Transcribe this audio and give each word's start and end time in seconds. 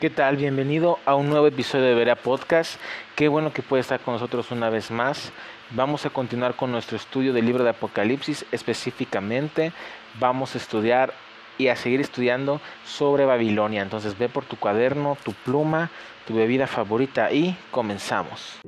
¿Qué 0.00 0.08
tal? 0.08 0.38
Bienvenido 0.38 0.98
a 1.04 1.14
un 1.14 1.28
nuevo 1.28 1.46
episodio 1.46 1.84
de 1.84 1.94
Verea 1.94 2.16
Podcast. 2.16 2.80
Qué 3.16 3.28
bueno 3.28 3.52
que 3.52 3.60
puede 3.60 3.82
estar 3.82 4.00
con 4.00 4.14
nosotros 4.14 4.50
una 4.50 4.70
vez 4.70 4.90
más. 4.90 5.30
Vamos 5.72 6.06
a 6.06 6.10
continuar 6.10 6.54
con 6.54 6.72
nuestro 6.72 6.96
estudio 6.96 7.34
del 7.34 7.44
libro 7.44 7.64
de 7.64 7.70
Apocalipsis. 7.70 8.46
Específicamente 8.50 9.72
vamos 10.18 10.54
a 10.54 10.58
estudiar 10.58 11.12
y 11.58 11.68
a 11.68 11.76
seguir 11.76 12.00
estudiando 12.00 12.62
sobre 12.82 13.26
Babilonia. 13.26 13.82
Entonces 13.82 14.16
ve 14.16 14.30
por 14.30 14.46
tu 14.46 14.56
cuaderno, 14.56 15.18
tu 15.22 15.34
pluma, 15.34 15.90
tu 16.26 16.34
bebida 16.34 16.66
favorita 16.66 17.30
y 17.30 17.54
comenzamos. 17.70 18.58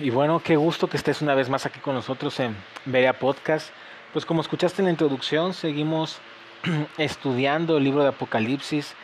Y 0.00 0.10
bueno, 0.10 0.38
qué 0.38 0.54
gusto 0.54 0.86
que 0.86 0.96
estés 0.96 1.22
una 1.22 1.34
vez 1.34 1.48
más 1.48 1.66
aquí 1.66 1.80
con 1.80 1.96
nosotros 1.96 2.38
en 2.38 2.54
Veria 2.84 3.18
Podcast. 3.18 3.70
Pues 4.12 4.24
como 4.24 4.40
escuchaste 4.42 4.80
en 4.80 4.84
la 4.84 4.92
introducción, 4.92 5.54
seguimos 5.54 6.20
estudiando 6.98 7.78
el 7.78 7.82
libro 7.82 8.02
de 8.02 8.10
Apocalipsis, 8.10 8.94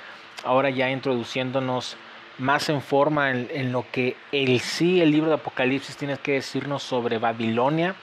ahora 0.44 0.70
ya 0.70 0.90
introduciéndonos 0.90 1.96
más 2.38 2.68
en 2.68 2.80
forma 2.80 3.32
en, 3.32 3.72
lo 3.72 3.84
que 3.90 4.16
el 4.30 4.60
sí, 4.60 5.00
el 5.00 5.10
libro 5.10 5.30
de 5.30 5.34
Apocalipsis 5.34 5.96
tiene 5.96 6.16
que 6.16 6.34
decirnos 6.34 6.84
sobre 6.84 7.18
Babilonia, 7.18 7.96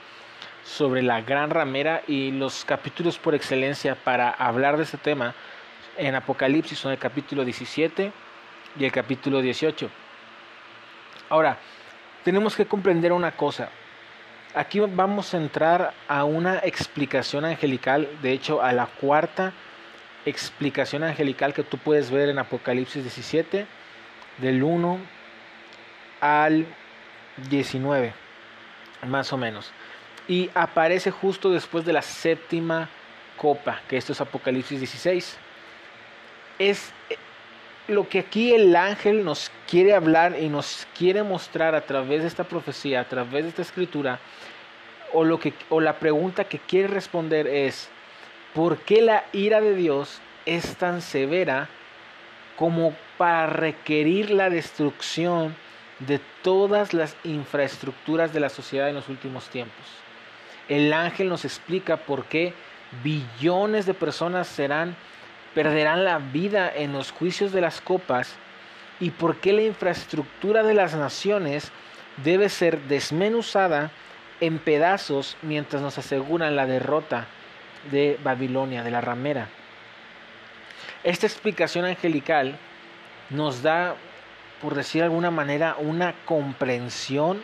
sobre 0.62 1.02
la 1.02 1.22
gran 1.22 1.48
ramera 1.48 2.02
y 2.06 2.30
los 2.30 2.66
capítulos 2.66 3.18
por 3.18 3.34
excelencia 3.34 3.94
para 3.94 4.28
hablar 4.28 4.76
de 4.76 4.82
este 4.82 4.98
tema 4.98 5.34
en 5.96 6.14
Apocalipsis 6.14 6.78
son 6.78 6.92
el 6.92 6.98
capítulo 6.98 7.42
17 7.42 8.12
y 8.78 8.84
el 8.84 8.92
capítulo 8.92 9.40
18. 9.40 9.88
Ahora, 11.30 11.58
tenemos 12.24 12.56
que 12.56 12.66
comprender 12.66 13.12
una 13.12 13.32
cosa. 13.32 13.68
Aquí 14.54 14.80
vamos 14.80 15.32
a 15.32 15.38
entrar 15.38 15.94
a 16.08 16.24
una 16.24 16.58
explicación 16.58 17.44
angelical, 17.44 18.08
de 18.20 18.32
hecho 18.32 18.62
a 18.62 18.72
la 18.72 18.86
cuarta 18.86 19.52
explicación 20.26 21.02
angelical 21.02 21.52
que 21.52 21.62
tú 21.62 21.78
puedes 21.78 22.10
ver 22.10 22.28
en 22.28 22.38
Apocalipsis 22.38 23.02
17, 23.02 23.66
del 24.38 24.62
1 24.62 24.98
al 26.20 26.66
19, 27.50 28.12
más 29.06 29.32
o 29.32 29.36
menos. 29.36 29.72
Y 30.28 30.50
aparece 30.54 31.10
justo 31.10 31.50
después 31.50 31.84
de 31.84 31.92
la 31.92 32.02
séptima 32.02 32.88
copa, 33.36 33.80
que 33.88 33.96
esto 33.96 34.12
es 34.12 34.20
Apocalipsis 34.20 34.78
16. 34.78 35.38
Es 36.58 36.92
lo 37.92 38.08
que 38.08 38.20
aquí 38.20 38.52
el 38.52 38.74
ángel 38.74 39.24
nos 39.24 39.50
quiere 39.68 39.94
hablar 39.94 40.36
y 40.40 40.48
nos 40.48 40.86
quiere 40.96 41.22
mostrar 41.22 41.74
a 41.74 41.82
través 41.82 42.22
de 42.22 42.28
esta 42.28 42.44
profecía, 42.44 43.00
a 43.00 43.08
través 43.08 43.44
de 43.44 43.50
esta 43.50 43.62
escritura, 43.62 44.18
o, 45.12 45.24
lo 45.24 45.38
que, 45.38 45.54
o 45.68 45.80
la 45.80 45.98
pregunta 45.98 46.44
que 46.44 46.58
quiere 46.58 46.88
responder 46.88 47.46
es, 47.46 47.90
¿por 48.54 48.78
qué 48.78 49.02
la 49.02 49.24
ira 49.32 49.60
de 49.60 49.74
Dios 49.74 50.20
es 50.46 50.76
tan 50.76 51.02
severa 51.02 51.68
como 52.56 52.94
para 53.18 53.46
requerir 53.46 54.30
la 54.30 54.50
destrucción 54.50 55.54
de 56.00 56.20
todas 56.42 56.94
las 56.94 57.16
infraestructuras 57.24 58.32
de 58.32 58.40
la 58.40 58.48
sociedad 58.48 58.88
en 58.88 58.94
los 58.94 59.08
últimos 59.08 59.48
tiempos? 59.48 59.84
El 60.68 60.92
ángel 60.92 61.28
nos 61.28 61.44
explica 61.44 61.98
por 61.98 62.24
qué 62.24 62.54
billones 63.02 63.86
de 63.86 63.94
personas 63.94 64.46
serán 64.46 64.96
perderán 65.54 66.04
la 66.04 66.18
vida 66.18 66.72
en 66.74 66.92
los 66.92 67.10
juicios 67.10 67.52
de 67.52 67.60
las 67.60 67.80
copas 67.80 68.36
y 69.00 69.10
por 69.10 69.36
qué 69.36 69.52
la 69.52 69.62
infraestructura 69.62 70.62
de 70.62 70.74
las 70.74 70.94
naciones 70.94 71.72
debe 72.24 72.48
ser 72.48 72.80
desmenuzada 72.82 73.90
en 74.40 74.58
pedazos 74.58 75.36
mientras 75.42 75.82
nos 75.82 75.98
aseguran 75.98 76.56
la 76.56 76.66
derrota 76.66 77.26
de 77.90 78.18
Babilonia, 78.22 78.82
de 78.82 78.90
la 78.90 79.00
ramera. 79.00 79.48
Esta 81.04 81.26
explicación 81.26 81.84
angelical 81.84 82.56
nos 83.30 83.62
da, 83.62 83.96
por 84.60 84.74
decir 84.74 85.00
de 85.00 85.06
alguna 85.06 85.30
manera, 85.30 85.76
una 85.78 86.14
comprensión 86.24 87.42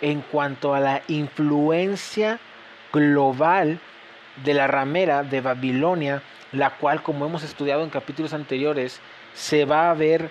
en 0.00 0.20
cuanto 0.20 0.74
a 0.74 0.80
la 0.80 1.02
influencia 1.06 2.40
global 2.92 3.78
de 4.44 4.54
la 4.54 4.66
ramera 4.66 5.22
de 5.22 5.40
Babilonia 5.40 6.22
la 6.52 6.70
cual, 6.70 7.02
como 7.02 7.26
hemos 7.26 7.42
estudiado 7.42 7.82
en 7.82 7.90
capítulos 7.90 8.34
anteriores, 8.34 9.00
se 9.34 9.64
va 9.64 9.90
a 9.90 9.94
ver, 9.94 10.30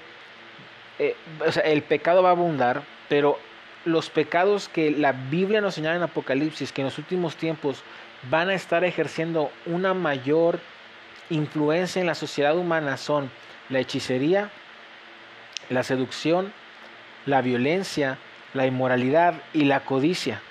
eh, 0.99 1.15
o 1.45 1.51
sea, 1.51 1.63
el 1.63 1.81
pecado 1.81 2.21
va 2.23 2.29
a 2.29 2.33
abundar, 2.33 2.83
pero 3.09 3.39
los 3.85 4.09
pecados 4.09 4.69
que 4.69 4.91
la 4.91 5.11
Biblia 5.11 5.61
nos 5.61 5.75
señala 5.75 5.95
en 5.95 6.03
Apocalipsis, 6.03 6.71
que 6.71 6.81
en 6.81 6.85
los 6.85 6.97
últimos 6.97 7.35
tiempos 7.35 7.83
van 8.29 8.49
a 8.49 8.53
estar 8.53 8.83
ejerciendo 8.83 9.51
una 9.65 9.93
mayor 9.93 10.59
influencia 11.31 11.99
en 11.99 12.07
la 12.07 12.15
sociedad 12.15 12.57
humana 12.57 12.97
son 12.97 13.31
la 13.69 13.79
hechicería, 13.79 14.51
la 15.69 15.83
seducción, 15.83 16.53
la 17.25 17.41
violencia, 17.41 18.17
la 18.53 18.67
inmoralidad 18.67 19.35
y 19.53 19.63
la 19.63 19.79
codicia. 19.81 20.41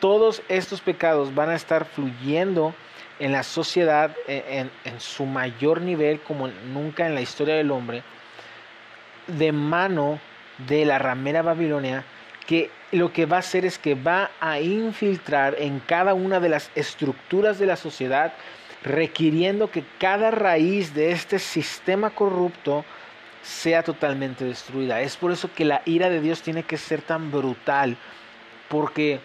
Todos 0.00 0.42
estos 0.48 0.82
pecados 0.82 1.34
van 1.34 1.48
a 1.48 1.54
estar 1.54 1.86
fluyendo 1.86 2.74
en 3.18 3.32
la 3.32 3.42
sociedad 3.42 4.14
en, 4.26 4.70
su 4.98 5.26
mayor 5.26 5.80
nivel 5.80 6.20
como 6.20 6.48
nunca 6.48 7.06
en 7.06 7.14
la 7.14 7.20
historia 7.20 7.54
del 7.54 7.70
hombre, 7.70 8.02
de 9.26 9.52
mano 9.52 10.20
de 10.66 10.84
la 10.84 10.98
ramera 10.98 11.42
babilonia, 11.42 12.04
que 12.46 12.70
lo 12.92 13.12
que 13.12 13.26
va 13.26 13.36
a 13.36 13.40
hacer 13.40 13.64
es 13.64 13.78
que 13.78 13.94
va 13.94 14.30
a 14.40 14.60
infiltrar 14.60 15.56
en 15.58 15.80
cada 15.80 16.14
una 16.14 16.40
de 16.40 16.48
las 16.48 16.70
estructuras 16.74 17.58
de 17.58 17.66
la 17.66 17.76
sociedad, 17.76 18.32
requiriendo 18.82 19.70
que 19.70 19.84
cada 19.98 20.30
raíz 20.30 20.94
de 20.94 21.12
este 21.12 21.38
sistema 21.38 22.10
corrupto 22.10 22.84
sea 23.42 23.82
totalmente 23.82 24.44
destruida. 24.44 25.00
Es 25.00 25.16
por 25.16 25.32
eso 25.32 25.50
que 25.54 25.64
la 25.64 25.82
ira 25.84 26.08
de 26.08 26.20
Dios 26.20 26.42
tiene 26.42 26.62
que 26.62 26.76
ser 26.76 27.02
tan 27.02 27.30
brutal, 27.30 27.96
porque 28.68 29.20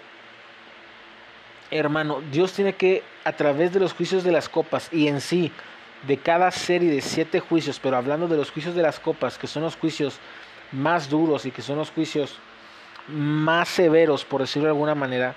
hermano, 1.77 2.21
Dios 2.31 2.53
tiene 2.53 2.73
que, 2.73 3.03
a 3.23 3.33
través 3.33 3.73
de 3.73 3.79
los 3.79 3.93
juicios 3.93 4.23
de 4.23 4.31
las 4.31 4.49
copas 4.49 4.89
y 4.91 5.07
en 5.07 5.21
sí, 5.21 5.51
de 6.07 6.17
cada 6.17 6.51
serie 6.51 6.91
de 6.91 7.01
siete 7.01 7.39
juicios, 7.39 7.79
pero 7.79 7.97
hablando 7.97 8.27
de 8.27 8.37
los 8.37 8.51
juicios 8.51 8.75
de 8.75 8.81
las 8.81 8.99
copas, 8.99 9.37
que 9.37 9.47
son 9.47 9.63
los 9.63 9.75
juicios 9.75 10.19
más 10.71 11.09
duros 11.09 11.45
y 11.45 11.51
que 11.51 11.61
son 11.61 11.77
los 11.77 11.91
juicios 11.91 12.37
más 13.07 13.69
severos, 13.69 14.25
por 14.25 14.41
decirlo 14.41 14.67
de 14.67 14.73
alguna 14.73 14.95
manera, 14.95 15.35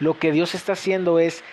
lo 0.00 0.18
que 0.18 0.32
Dios 0.32 0.54
está 0.54 0.72
haciendo 0.72 1.18
es 1.18 1.44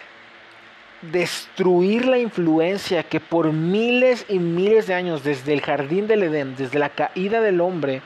destruir 1.02 2.06
la 2.06 2.18
influencia 2.18 3.04
que 3.04 3.20
por 3.20 3.54
miles 3.54 4.26
y 4.28 4.40
miles 4.40 4.88
de 4.88 4.96
años, 4.96 5.24
desde 5.24 5.54
el 5.54 5.62
jardín 5.62 6.08
del 6.08 6.24
Edén, 6.24 6.56
desde 6.56 6.80
la 6.80 6.90
caída 6.90 7.42
del 7.42 7.62
hombre, 7.62 8.02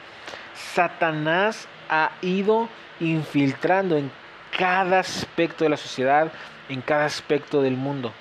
Satanás 0.54 1.68
ha 1.90 2.12
ido 2.22 2.70
infiltrando 3.00 3.98
en 3.98 4.12
cada 4.58 5.00
aspecto 5.00 5.64
de 5.64 5.70
la 5.70 5.78
sociedad, 5.78 6.32
en 6.70 6.82
cada 6.82 7.06
aspecto 7.06 7.62
del 7.62 7.76
mundo. 7.76 8.12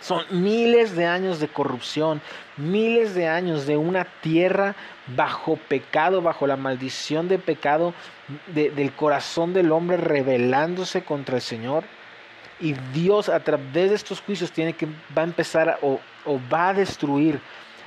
Son 0.00 0.24
miles 0.30 0.96
de 0.96 1.06
años 1.06 1.40
de 1.40 1.48
corrupción, 1.48 2.22
miles 2.56 3.14
de 3.14 3.28
años 3.28 3.66
de 3.66 3.76
una 3.76 4.06
tierra 4.22 4.74
bajo 5.08 5.56
pecado, 5.56 6.22
bajo 6.22 6.46
la 6.46 6.56
maldición 6.56 7.28
de 7.28 7.38
pecado 7.38 7.92
del 8.46 8.92
corazón 8.92 9.52
del 9.52 9.72
hombre 9.72 9.98
rebelándose 9.98 11.02
contra 11.02 11.36
el 11.36 11.42
Señor. 11.42 11.84
Y 12.60 12.74
Dios 12.94 13.28
a 13.28 13.40
través 13.40 13.90
de 13.90 13.94
estos 13.94 14.20
juicios 14.20 14.52
tiene 14.52 14.72
que 14.72 14.86
va 14.86 15.22
a 15.22 15.24
empezar 15.24 15.78
o, 15.82 16.00
o 16.24 16.40
va 16.50 16.70
a 16.70 16.74
destruir 16.74 17.40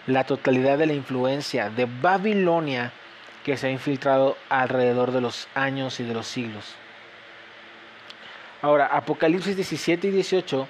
la 0.05 0.23
totalidad 0.23 0.77
de 0.77 0.87
la 0.87 0.93
influencia 0.93 1.69
de 1.69 1.85
Babilonia 1.85 2.91
que 3.43 3.57
se 3.57 3.67
ha 3.67 3.71
infiltrado 3.71 4.37
alrededor 4.49 5.11
de 5.11 5.21
los 5.21 5.47
años 5.55 5.99
y 5.99 6.03
de 6.03 6.13
los 6.13 6.27
siglos. 6.27 6.75
Ahora, 8.63 8.85
Apocalipsis 8.85 9.57
17 9.57 10.07
y 10.07 10.11
18 10.11 10.69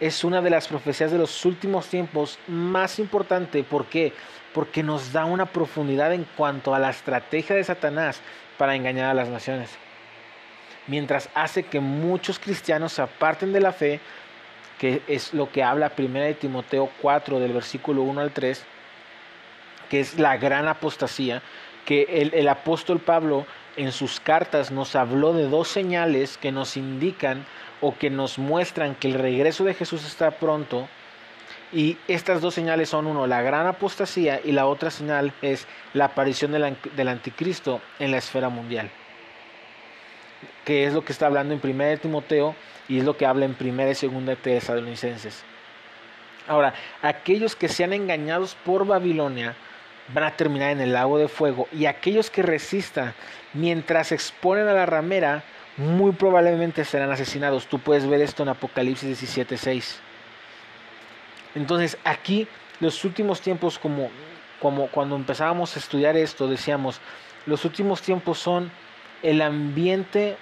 es 0.00 0.24
una 0.24 0.42
de 0.42 0.50
las 0.50 0.66
profecías 0.66 1.12
de 1.12 1.18
los 1.18 1.44
últimos 1.44 1.86
tiempos 1.86 2.36
más 2.48 2.98
importante. 2.98 3.62
¿Por 3.62 3.86
qué? 3.86 4.12
Porque 4.52 4.82
nos 4.82 5.12
da 5.12 5.24
una 5.24 5.46
profundidad 5.46 6.12
en 6.12 6.26
cuanto 6.36 6.74
a 6.74 6.80
la 6.80 6.90
estrategia 6.90 7.54
de 7.54 7.62
Satanás 7.62 8.20
para 8.56 8.74
engañar 8.74 9.08
a 9.08 9.14
las 9.14 9.28
naciones. 9.28 9.70
Mientras 10.88 11.30
hace 11.32 11.62
que 11.62 11.78
muchos 11.78 12.40
cristianos 12.40 12.94
se 12.94 13.02
aparten 13.02 13.52
de 13.52 13.60
la 13.60 13.70
fe, 13.70 14.00
que 14.76 15.02
es 15.06 15.32
lo 15.32 15.48
que 15.52 15.62
habla 15.62 15.92
1 15.96 16.18
de 16.18 16.34
Timoteo 16.34 16.90
4 17.00 17.38
del 17.38 17.52
versículo 17.52 18.02
1 18.02 18.20
al 18.20 18.32
3, 18.32 18.64
que 19.88 20.00
es 20.00 20.18
la 20.18 20.36
gran 20.38 20.66
apostasía, 20.66 21.40
que 21.84 22.02
el, 22.10 22.34
el 22.34 22.48
apóstol 22.48 22.98
Pablo 22.98 23.46
en 23.78 23.92
sus 23.92 24.18
cartas 24.18 24.72
nos 24.72 24.96
habló 24.96 25.32
de 25.32 25.48
dos 25.48 25.68
señales 25.68 26.36
que 26.36 26.50
nos 26.50 26.76
indican 26.76 27.46
o 27.80 27.96
que 27.96 28.10
nos 28.10 28.36
muestran 28.36 28.96
que 28.96 29.06
el 29.06 29.14
regreso 29.14 29.64
de 29.64 29.72
Jesús 29.72 30.04
está 30.04 30.32
pronto 30.32 30.88
Y 31.72 31.96
estas 32.08 32.40
dos 32.40 32.54
señales 32.54 32.88
son 32.88 33.06
uno, 33.06 33.26
la 33.26 33.40
gran 33.42 33.66
apostasía 33.66 34.40
y 34.42 34.52
la 34.52 34.66
otra 34.66 34.90
señal 34.90 35.32
es 35.42 35.66
la 35.94 36.06
aparición 36.06 36.50
del, 36.50 37.08
anticristo 37.08 37.80
en 37.98 38.10
la 38.10 38.16
esfera 38.18 38.48
mundial. 38.48 38.90
Que 40.64 40.86
es 40.86 40.94
lo 40.94 41.04
que 41.04 41.12
está 41.12 41.26
hablando 41.26 41.54
en 41.54 41.60
1 41.62 41.98
Timoteo 41.98 42.56
y 42.88 42.98
es 42.98 43.04
lo 43.04 43.16
que 43.16 43.26
habla 43.26 43.44
en 43.44 43.54
1 43.60 43.82
y 43.82 43.86
2 43.86 44.26
de 44.26 44.36
Tesalonicenses. 44.36 45.44
Ahora, 46.48 46.72
aquellos 47.02 47.54
que 47.54 47.68
sean 47.68 47.92
engañados 47.92 48.56
por 48.64 48.86
Babilonia 48.86 49.54
van 50.14 50.24
a 50.24 50.36
terminar 50.36 50.70
en 50.70 50.80
el 50.80 50.92
lago 50.92 51.18
de 51.18 51.28
fuego 51.28 51.68
y 51.72 51.86
aquellos 51.86 52.30
que 52.30 52.42
resistan 52.42 53.14
mientras 53.52 54.12
exponen 54.12 54.68
a 54.68 54.72
la 54.72 54.86
ramera 54.86 55.44
muy 55.76 56.12
probablemente 56.12 56.84
serán 56.84 57.10
asesinados. 57.10 57.66
Tú 57.66 57.78
puedes 57.78 58.06
ver 58.06 58.20
esto 58.20 58.42
en 58.42 58.48
Apocalipsis 58.50 59.22
17:6. 59.22 60.00
Entonces, 61.54 61.98
aquí 62.04 62.48
los 62.80 63.04
últimos 63.04 63.40
tiempos 63.40 63.78
como 63.78 64.10
cuando 64.88 65.16
empezábamos 65.16 65.76
a 65.76 65.78
estudiar 65.78 66.16
esto 66.16 66.48
decíamos, 66.48 67.00
los 67.46 67.64
últimos 67.64 68.02
tiempos 68.02 68.38
son 68.38 68.70
el 69.22 69.40
ambiente 69.40 70.36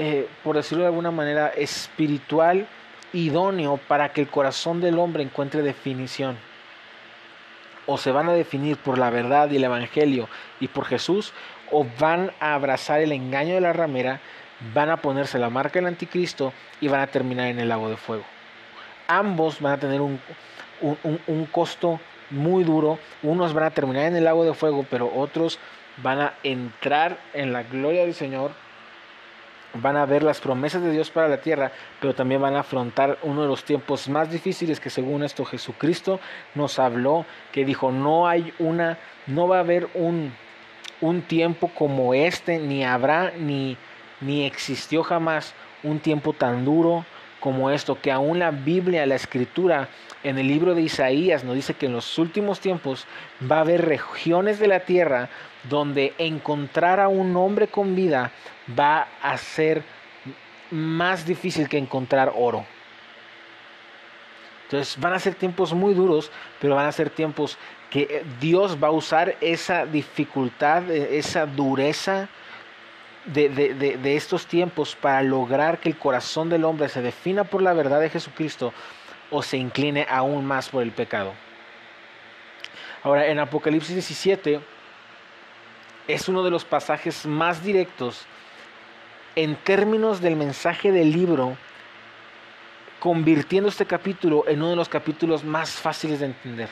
eh, 0.00 0.28
por 0.44 0.54
decirlo 0.54 0.84
de 0.84 0.88
alguna 0.88 1.10
manera 1.10 1.48
espiritual 1.48 2.68
idóneo 3.12 3.78
para 3.88 4.12
que 4.12 4.20
el 4.20 4.28
corazón 4.28 4.80
del 4.80 4.96
hombre 4.96 5.24
encuentre 5.24 5.62
definición. 5.62 6.38
O 7.88 7.98
se 7.98 8.12
van 8.12 8.28
a 8.28 8.34
definir 8.34 8.76
por 8.76 8.98
la 8.98 9.10
verdad 9.10 9.50
y 9.50 9.56
el 9.56 9.64
Evangelio 9.64 10.28
y 10.60 10.68
por 10.68 10.84
Jesús, 10.84 11.32
o 11.72 11.84
van 11.98 12.30
a 12.38 12.54
abrazar 12.54 13.00
el 13.00 13.10
engaño 13.10 13.54
de 13.54 13.60
la 13.60 13.72
ramera, 13.72 14.20
van 14.72 14.90
a 14.90 14.98
ponerse 14.98 15.40
la 15.40 15.50
marca 15.50 15.80
del 15.80 15.86
anticristo 15.86 16.52
y 16.80 16.86
van 16.86 17.00
a 17.00 17.06
terminar 17.08 17.48
en 17.48 17.58
el 17.58 17.68
lago 17.68 17.90
de 17.90 17.96
fuego. 17.96 18.24
Ambos 19.08 19.60
van 19.60 19.72
a 19.72 19.78
tener 19.78 20.00
un, 20.00 20.20
un, 20.80 21.20
un 21.26 21.46
costo 21.46 21.98
muy 22.30 22.62
duro, 22.62 23.00
unos 23.22 23.52
van 23.52 23.64
a 23.64 23.70
terminar 23.70 24.04
en 24.04 24.16
el 24.16 24.24
lago 24.24 24.44
de 24.44 24.54
fuego, 24.54 24.86
pero 24.88 25.10
otros 25.12 25.58
van 26.02 26.20
a 26.20 26.34
entrar 26.42 27.18
en 27.32 27.52
la 27.52 27.62
gloria 27.64 28.02
del 28.02 28.14
Señor 28.14 28.52
van 29.74 29.96
a 29.96 30.06
ver 30.06 30.22
las 30.22 30.40
promesas 30.40 30.82
de 30.82 30.90
Dios 30.90 31.10
para 31.10 31.28
la 31.28 31.40
tierra, 31.40 31.72
pero 32.00 32.14
también 32.14 32.40
van 32.40 32.56
a 32.56 32.60
afrontar 32.60 33.18
uno 33.22 33.42
de 33.42 33.48
los 33.48 33.64
tiempos 33.64 34.08
más 34.08 34.30
difíciles 34.30 34.80
que 34.80 34.90
según 34.90 35.22
esto 35.22 35.44
Jesucristo 35.44 36.20
nos 36.54 36.78
habló, 36.78 37.26
que 37.52 37.64
dijo, 37.64 37.92
no 37.92 38.28
hay 38.28 38.52
una, 38.58 38.98
no 39.26 39.48
va 39.48 39.56
a 39.56 39.60
haber 39.60 39.88
un, 39.94 40.32
un 41.00 41.22
tiempo 41.22 41.70
como 41.74 42.14
este, 42.14 42.58
ni 42.58 42.84
habrá, 42.84 43.32
ni, 43.36 43.76
ni 44.20 44.46
existió 44.46 45.02
jamás 45.02 45.54
un 45.82 46.00
tiempo 46.00 46.32
tan 46.32 46.64
duro 46.64 47.04
como 47.40 47.70
esto, 47.70 48.00
que 48.00 48.10
aún 48.10 48.38
la 48.38 48.50
Biblia, 48.50 49.06
la 49.06 49.14
escritura, 49.14 49.88
en 50.24 50.38
el 50.38 50.48
libro 50.48 50.74
de 50.74 50.82
Isaías 50.82 51.44
nos 51.44 51.54
dice 51.54 51.74
que 51.74 51.86
en 51.86 51.92
los 51.92 52.18
últimos 52.18 52.60
tiempos 52.60 53.06
va 53.50 53.58
a 53.58 53.60
haber 53.60 53.84
regiones 53.84 54.58
de 54.58 54.66
la 54.66 54.80
tierra 54.80 55.28
donde 55.68 56.12
encontrar 56.18 57.00
a 57.00 57.08
un 57.08 57.36
hombre 57.36 57.68
con 57.68 57.94
vida 57.94 58.32
va 58.78 59.08
a 59.22 59.36
ser 59.38 59.82
más 60.70 61.24
difícil 61.24 61.68
que 61.68 61.78
encontrar 61.78 62.32
oro. 62.36 62.64
Entonces 64.64 65.00
van 65.00 65.14
a 65.14 65.18
ser 65.18 65.34
tiempos 65.34 65.72
muy 65.72 65.94
duros, 65.94 66.30
pero 66.60 66.74
van 66.74 66.86
a 66.86 66.92
ser 66.92 67.10
tiempos 67.10 67.56
que 67.90 68.22
Dios 68.40 68.76
va 68.82 68.88
a 68.88 68.92
usar 68.92 69.36
esa 69.40 69.86
dificultad, 69.86 70.90
esa 70.90 71.46
dureza 71.46 72.28
de, 73.32 73.48
de, 73.48 74.16
estos 74.16 74.46
tiempos 74.46 74.96
para 74.96 75.22
lograr 75.22 75.78
que 75.78 75.88
el 75.88 75.98
corazón 75.98 76.48
del 76.48 76.64
hombre 76.64 76.88
se 76.88 77.02
defina 77.02 77.44
por 77.44 77.62
la 77.62 77.72
verdad 77.72 78.00
de 78.00 78.10
Jesucristo 78.10 78.72
o 79.30 79.42
se 79.42 79.56
incline 79.56 80.06
aún 80.08 80.46
más 80.46 80.68
por 80.68 80.82
el 80.82 80.92
pecado. 80.92 81.32
Ahora, 83.02 83.26
en 83.26 83.38
Apocalipsis 83.38 83.94
17 83.94 84.60
es 86.08 86.28
uno 86.28 86.42
de 86.42 86.50
los 86.50 86.64
pasajes 86.64 87.26
más 87.26 87.62
directos 87.62 88.26
en 89.36 89.54
términos 89.56 90.20
del 90.20 90.34
mensaje 90.34 90.90
del 90.90 91.12
libro, 91.12 91.56
convirtiendo 92.98 93.68
este 93.68 93.86
capítulo 93.86 94.44
en 94.48 94.58
uno 94.58 94.70
de 94.70 94.76
los 94.76 94.88
capítulos 94.88 95.44
más 95.44 95.70
fáciles 95.70 96.20
de 96.20 96.26
entender. 96.26 96.68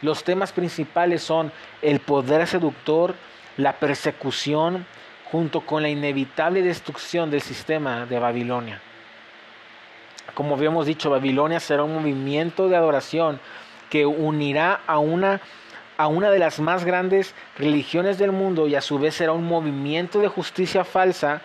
Los 0.00 0.22
temas 0.22 0.52
principales 0.52 1.22
son 1.22 1.52
el 1.82 2.00
poder 2.00 2.46
seductor, 2.46 3.14
la 3.56 3.74
persecución, 3.74 4.86
junto 5.30 5.60
con 5.60 5.82
la 5.82 5.88
inevitable 5.88 6.62
destrucción 6.62 7.30
del 7.30 7.42
sistema 7.42 8.06
de 8.06 8.18
Babilonia. 8.18 8.80
Como 10.34 10.54
habíamos 10.54 10.86
dicho, 10.86 11.10
Babilonia 11.10 11.60
será 11.60 11.82
un 11.82 11.94
movimiento 11.94 12.68
de 12.68 12.76
adoración 12.76 13.40
que 13.90 14.06
unirá 14.06 14.80
a 14.86 14.98
una 14.98 15.40
a 15.98 16.06
una 16.06 16.30
de 16.30 16.38
las 16.38 16.60
más 16.60 16.84
grandes 16.84 17.34
religiones 17.58 18.18
del 18.18 18.30
mundo 18.30 18.68
y 18.68 18.76
a 18.76 18.80
su 18.80 19.00
vez 19.00 19.16
será 19.16 19.32
un 19.32 19.44
movimiento 19.44 20.20
de 20.20 20.28
justicia 20.28 20.84
falsa 20.84 21.42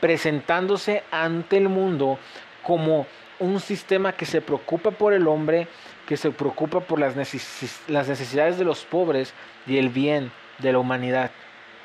presentándose 0.00 1.04
ante 1.12 1.56
el 1.56 1.68
mundo 1.68 2.18
como 2.64 3.06
un 3.38 3.60
sistema 3.60 4.12
que 4.12 4.26
se 4.26 4.40
preocupa 4.40 4.90
por 4.90 5.12
el 5.12 5.28
hombre, 5.28 5.68
que 6.08 6.16
se 6.16 6.32
preocupa 6.32 6.80
por 6.80 6.98
las, 6.98 7.14
necesidades 7.14 8.58
de 8.58 8.64
los 8.64 8.84
pobres 8.84 9.34
y 9.68 9.78
el 9.78 9.88
bien 9.88 10.32
de 10.58 10.72
la 10.72 10.80
humanidad. 10.80 11.30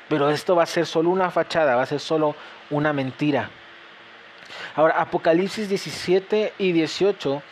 Pero 0.08 0.30
esto 0.30 0.56
va 0.56 0.62
a 0.62 0.66
ser 0.66 0.86
solo 0.86 1.10
una 1.10 1.30
fachada, 1.30 1.76
va 1.76 1.82
a 1.82 1.86
ser 1.86 2.00
solo 2.00 2.34
una 2.70 2.92
mentira. 2.92 3.50
Ahora, 4.74 5.00
Apocalipsis 5.00 5.68
17 5.68 6.54
y 6.58 6.72
18 6.72 7.42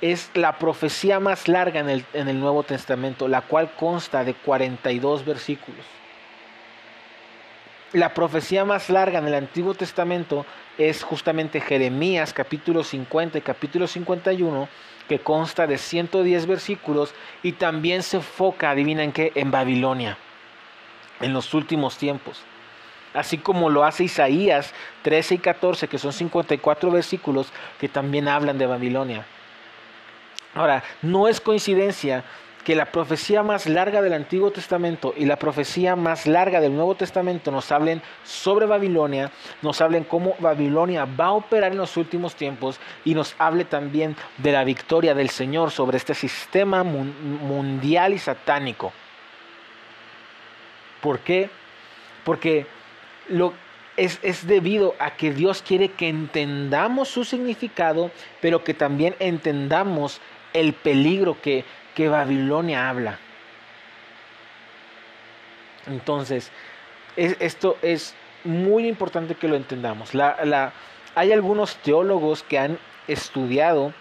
es 0.00 0.30
la 0.34 0.58
profecía 0.58 1.18
más 1.18 1.48
larga 1.48 1.80
en 1.80 1.88
el, 1.88 2.40
Nuevo 2.40 2.62
Testamento, 2.62 3.26
la 3.26 3.40
cual 3.40 3.72
consta 3.74 4.22
de 4.24 4.34
42 4.34 5.24
versículos. 5.24 5.84
La 7.92 8.12
profecía 8.12 8.64
más 8.64 8.90
larga 8.90 9.20
en 9.20 9.28
el 9.28 9.34
Antiguo 9.34 9.74
Testamento 9.74 10.44
es 10.76 11.02
justamente 11.04 11.60
Jeremías 11.60 12.32
capítulo 12.32 12.82
50 12.82 13.38
y 13.38 13.40
capítulo 13.40 13.86
51, 13.86 14.68
que 15.08 15.20
consta 15.20 15.66
de 15.66 15.78
110 15.78 16.46
versículos 16.46 17.14
y 17.42 17.52
también 17.52 18.02
se 18.02 18.16
enfoca, 18.16 18.70
adivinen 18.70 19.12
qué, 19.12 19.32
en 19.36 19.50
Babilonia, 19.50 20.18
en 21.20 21.32
los 21.32 21.54
últimos 21.54 21.96
tiempos. 21.96 22.42
Así 23.14 23.38
como 23.38 23.70
lo 23.70 23.84
hace 23.84 24.04
Isaías 24.04 24.74
13 25.02 25.36
y 25.36 25.38
14, 25.38 25.88
que 25.88 25.98
son 25.98 26.12
54 26.12 26.90
versículos 26.90 27.52
que 27.78 27.88
también 27.88 28.28
hablan 28.28 28.58
de 28.58 28.66
Babilonia. 28.66 29.24
Ahora, 30.54 30.82
no 31.02 31.28
es 31.28 31.40
coincidencia 31.40 32.24
que 32.64 32.74
la 32.74 32.86
profecía 32.86 33.42
más 33.42 33.66
larga 33.66 34.00
del 34.00 34.14
Antiguo 34.14 34.50
Testamento 34.50 35.12
y 35.16 35.26
la 35.26 35.36
profecía 35.36 35.96
más 35.96 36.26
larga 36.26 36.60
del 36.60 36.74
Nuevo 36.74 36.94
Testamento 36.94 37.50
nos 37.50 37.70
hablen 37.70 38.02
sobre 38.24 38.66
Babilonia, 38.66 39.30
nos 39.60 39.80
hablen 39.80 40.04
cómo 40.04 40.34
Babilonia 40.38 41.04
va 41.04 41.26
a 41.26 41.32
operar 41.32 41.72
en 41.72 41.78
los 41.78 41.96
últimos 41.96 42.34
tiempos 42.34 42.80
y 43.04 43.14
nos 43.14 43.34
hable 43.38 43.64
también 43.66 44.16
de 44.38 44.52
la 44.52 44.64
victoria 44.64 45.14
del 45.14 45.28
Señor 45.28 45.70
sobre 45.70 45.98
este 45.98 46.14
sistema 46.14 46.82
mundial 46.82 48.14
y 48.14 48.18
satánico. 48.18 48.92
¿Por 51.04 51.18
qué? 51.18 51.50
Porque 52.24 52.66
lo, 53.28 53.52
es, 53.98 54.18
es, 54.22 54.46
debido 54.46 54.94
a 54.98 55.10
que 55.10 55.34
Dios 55.34 55.60
quiere 55.60 55.90
que 55.90 56.08
entendamos 56.08 57.10
su 57.10 57.26
significado, 57.26 58.10
pero 58.40 58.64
que 58.64 58.72
también 58.72 59.14
entendamos 59.18 60.22
el 60.54 60.72
peligro 60.72 61.36
que, 61.42 61.66
que 61.94 62.08
Babilonia 62.08 62.88
habla. 62.88 63.18
Entonces, 65.86 66.50
esto 67.16 67.76
es 67.82 68.14
muy 68.42 68.88
importante 68.88 69.34
que 69.34 69.46
lo 69.46 69.56
entendamos. 69.56 70.14
La, 70.14 70.42
la, 70.46 70.72
hay 71.14 71.32
algunos 71.32 71.76
teólogos 71.76 72.42
que 72.42 72.58
han 72.58 72.78
estudiado 73.08 73.92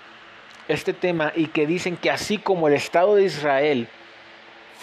este 0.69 0.93
tema 0.93 1.33
y 1.35 1.47
que 1.47 1.67
dicen 1.67 1.97
que 1.97 2.09
así 2.09 2.37
como 2.37 2.69
el 2.69 2.75
Estado 2.75 3.15
de 3.15 3.25
Israel 3.25 3.89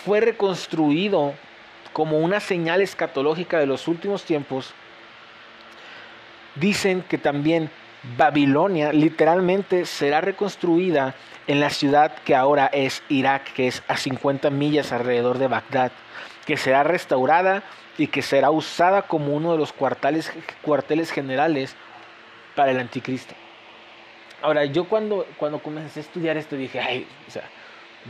fue 0.05 0.21
reconstruido 0.21 1.33
como 1.93 2.19
una 2.19 2.41
señal 2.41 2.81
escatológica 2.81 3.59
de 3.59 3.67
los 3.67 3.89
últimos 3.89 4.25
tiempos, 4.25 4.75
dicen 6.55 7.03
que 7.03 7.19
también 7.19 7.71
Babilonia 8.17 8.93
literalmente 8.93 9.85
será 9.85 10.21
reconstruida 10.21 11.15
en 11.47 11.61
la 11.61 11.71
ciudad 11.71 12.15
que 12.25 12.35
ahora 12.35 12.67
es 12.73 13.03
Irak, 13.09 13.53
que 13.53 13.67
es 13.67 13.83
a 13.89 13.97
50 13.97 14.51
millas 14.51 14.93
alrededor 14.93 15.39
de 15.39 15.49
Bagdad, 15.49 15.93
que 16.47 16.57
será 16.57 16.83
restaurada 16.83 17.63
y 17.99 18.07
que 18.07 18.23
será 18.23 18.51
usada 18.51 19.03
como 19.03 19.35
uno 19.35 19.53
de 19.53 19.59
los 19.59 19.73
cuarteles, 19.73 20.33
cuarteles 20.63 21.11
generales 21.11 21.77
para 22.55 22.71
el 22.71 22.79
anticristo. 22.79 23.35
Ahora, 24.43 24.65
yo 24.65 24.85
cuando, 24.85 25.27
cuando 25.37 25.59
comencé 25.59 26.01
a 26.01 26.03
estudiar 26.03 26.37
esto 26.39 26.57
dije, 26.57 26.81
ay, 26.81 27.07
o 27.29 27.31
sea, 27.31 27.45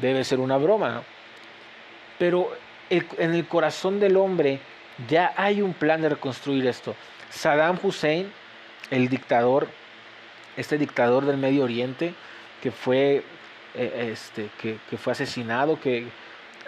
debe 0.00 0.22
ser 0.22 0.38
una 0.38 0.56
broma. 0.58 1.02
Pero 2.18 2.52
en 2.90 3.34
el 3.34 3.46
corazón 3.46 4.00
del 4.00 4.16
hombre 4.16 4.60
ya 5.08 5.32
hay 5.36 5.62
un 5.62 5.72
plan 5.72 6.02
de 6.02 6.10
reconstruir 6.10 6.66
esto. 6.66 6.94
Saddam 7.30 7.78
Hussein, 7.82 8.30
el 8.90 9.08
dictador, 9.08 9.68
este 10.56 10.76
dictador 10.76 11.24
del 11.24 11.36
Medio 11.36 11.64
Oriente, 11.64 12.14
que 12.60 12.70
fue 12.70 13.22
eh, 13.74 14.10
este, 14.12 14.50
que, 14.60 14.96
fue 14.96 15.12
asesinado 15.12 15.80
que 15.80 16.08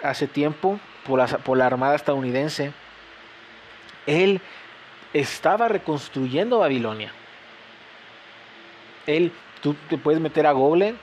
hace 0.01 0.27
tiempo 0.27 0.79
por 1.05 1.19
la, 1.19 1.27
por 1.27 1.57
la 1.57 1.65
Armada 1.65 1.95
estadounidense, 1.95 2.71
él 4.05 4.41
estaba 5.13 5.67
reconstruyendo 5.67 6.59
Babilonia. 6.59 7.11
Él, 9.05 9.33
tú 9.61 9.75
te 9.89 9.97
puedes 9.97 10.21
meter 10.21 10.47
a 10.47 10.53
Google 10.53 10.95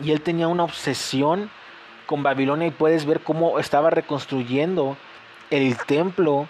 y 0.00 0.10
él 0.10 0.20
tenía 0.20 0.48
una 0.48 0.64
obsesión 0.64 1.50
con 2.10 2.24
Babilonia 2.24 2.66
y 2.66 2.72
puedes 2.72 3.06
ver 3.06 3.20
cómo 3.20 3.60
estaba 3.60 3.88
reconstruyendo 3.88 4.96
el 5.48 5.76
templo 5.76 6.48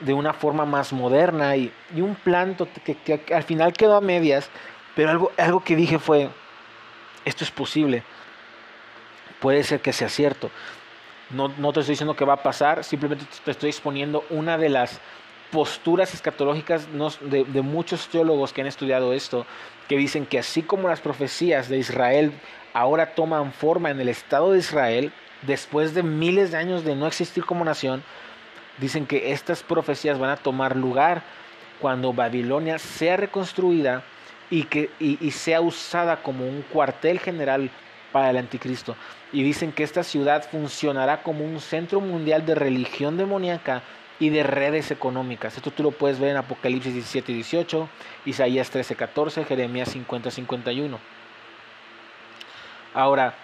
de 0.00 0.12
una 0.12 0.34
forma 0.34 0.66
más 0.66 0.92
moderna 0.92 1.56
y, 1.56 1.72
un 1.96 2.14
plan 2.14 2.54
que, 2.84 2.96
que, 2.96 3.34
al 3.34 3.42
final 3.42 3.72
quedó 3.72 3.96
a 3.96 4.02
medias, 4.02 4.50
pero 4.94 5.08
algo, 5.08 5.32
algo 5.38 5.64
que 5.64 5.76
dije 5.76 5.98
fue, 5.98 6.28
esto 7.24 7.42
es 7.42 7.50
posible, 7.50 8.02
puede 9.40 9.64
ser 9.64 9.80
que 9.80 9.94
sea 9.94 10.10
cierto. 10.10 10.50
No, 11.30 11.48
no 11.48 11.72
te 11.72 11.80
estoy 11.80 11.94
diciendo 11.94 12.14
que 12.14 12.26
va 12.26 12.34
a 12.34 12.42
pasar, 12.42 12.84
simplemente 12.84 13.24
te 13.46 13.50
estoy 13.50 13.70
exponiendo 13.70 14.26
una 14.28 14.58
de 14.58 14.68
las 14.68 15.00
posturas 15.52 16.14
escatológicas 16.14 16.88
de, 17.20 17.62
muchos 17.62 18.08
teólogos 18.08 18.52
que 18.52 18.62
han 18.62 18.66
estudiado 18.66 19.12
esto, 19.12 19.46
que 19.86 19.96
dicen 19.96 20.26
que 20.26 20.38
así 20.38 20.62
como 20.62 20.88
las 20.88 21.00
profecías 21.00 21.68
de 21.68 21.76
Israel 21.76 22.32
ahora 22.72 23.14
toman 23.14 23.52
forma 23.52 23.90
en 23.90 24.00
el 24.00 24.08
Estado 24.08 24.52
de 24.52 24.58
Israel, 24.58 25.12
después 25.42 25.92
de 25.94 26.02
miles 26.02 26.50
de 26.50 26.56
años 26.56 26.84
de 26.84 26.96
no 26.96 27.06
existir 27.06 27.44
como 27.44 27.66
nación, 27.66 28.02
dicen 28.78 29.06
que 29.06 29.32
estas 29.32 29.62
profecías 29.62 30.18
van 30.18 30.30
a 30.30 30.36
tomar 30.36 30.74
lugar 30.74 31.22
cuando 31.80 32.14
Babilonia 32.14 32.78
sea 32.78 33.18
reconstruida 33.18 34.02
y, 34.48 34.64
que, 34.64 34.90
y, 34.98 35.30
sea 35.32 35.60
usada 35.60 36.22
como 36.22 36.46
un 36.46 36.62
cuartel 36.62 37.18
general 37.18 37.70
para 38.10 38.30
el 38.30 38.38
anticristo. 38.38 38.96
Y 39.32 39.42
dicen 39.42 39.72
que 39.72 39.82
esta 39.82 40.02
ciudad 40.02 40.48
funcionará 40.50 41.22
como 41.22 41.44
un 41.44 41.60
centro 41.60 42.00
mundial 42.00 42.46
de 42.46 42.54
religión 42.54 43.16
demoníaca 43.18 43.82
y 44.22 44.30
de 44.30 44.44
redes 44.44 44.92
económicas. 44.92 45.56
Esto 45.56 45.72
tú 45.72 45.82
lo 45.82 45.90
puedes 45.90 46.20
ver 46.20 46.30
en 46.30 46.36
Apocalipsis 46.36 46.94
17 46.94 47.32
y 47.32 47.34
18, 47.34 47.88
Isaías 48.24 48.70
13, 48.70 48.94
14, 48.94 49.44
Jeremías 49.44 49.88
50, 49.88 50.30
51. 50.30 50.96
Ahora, 52.94 53.34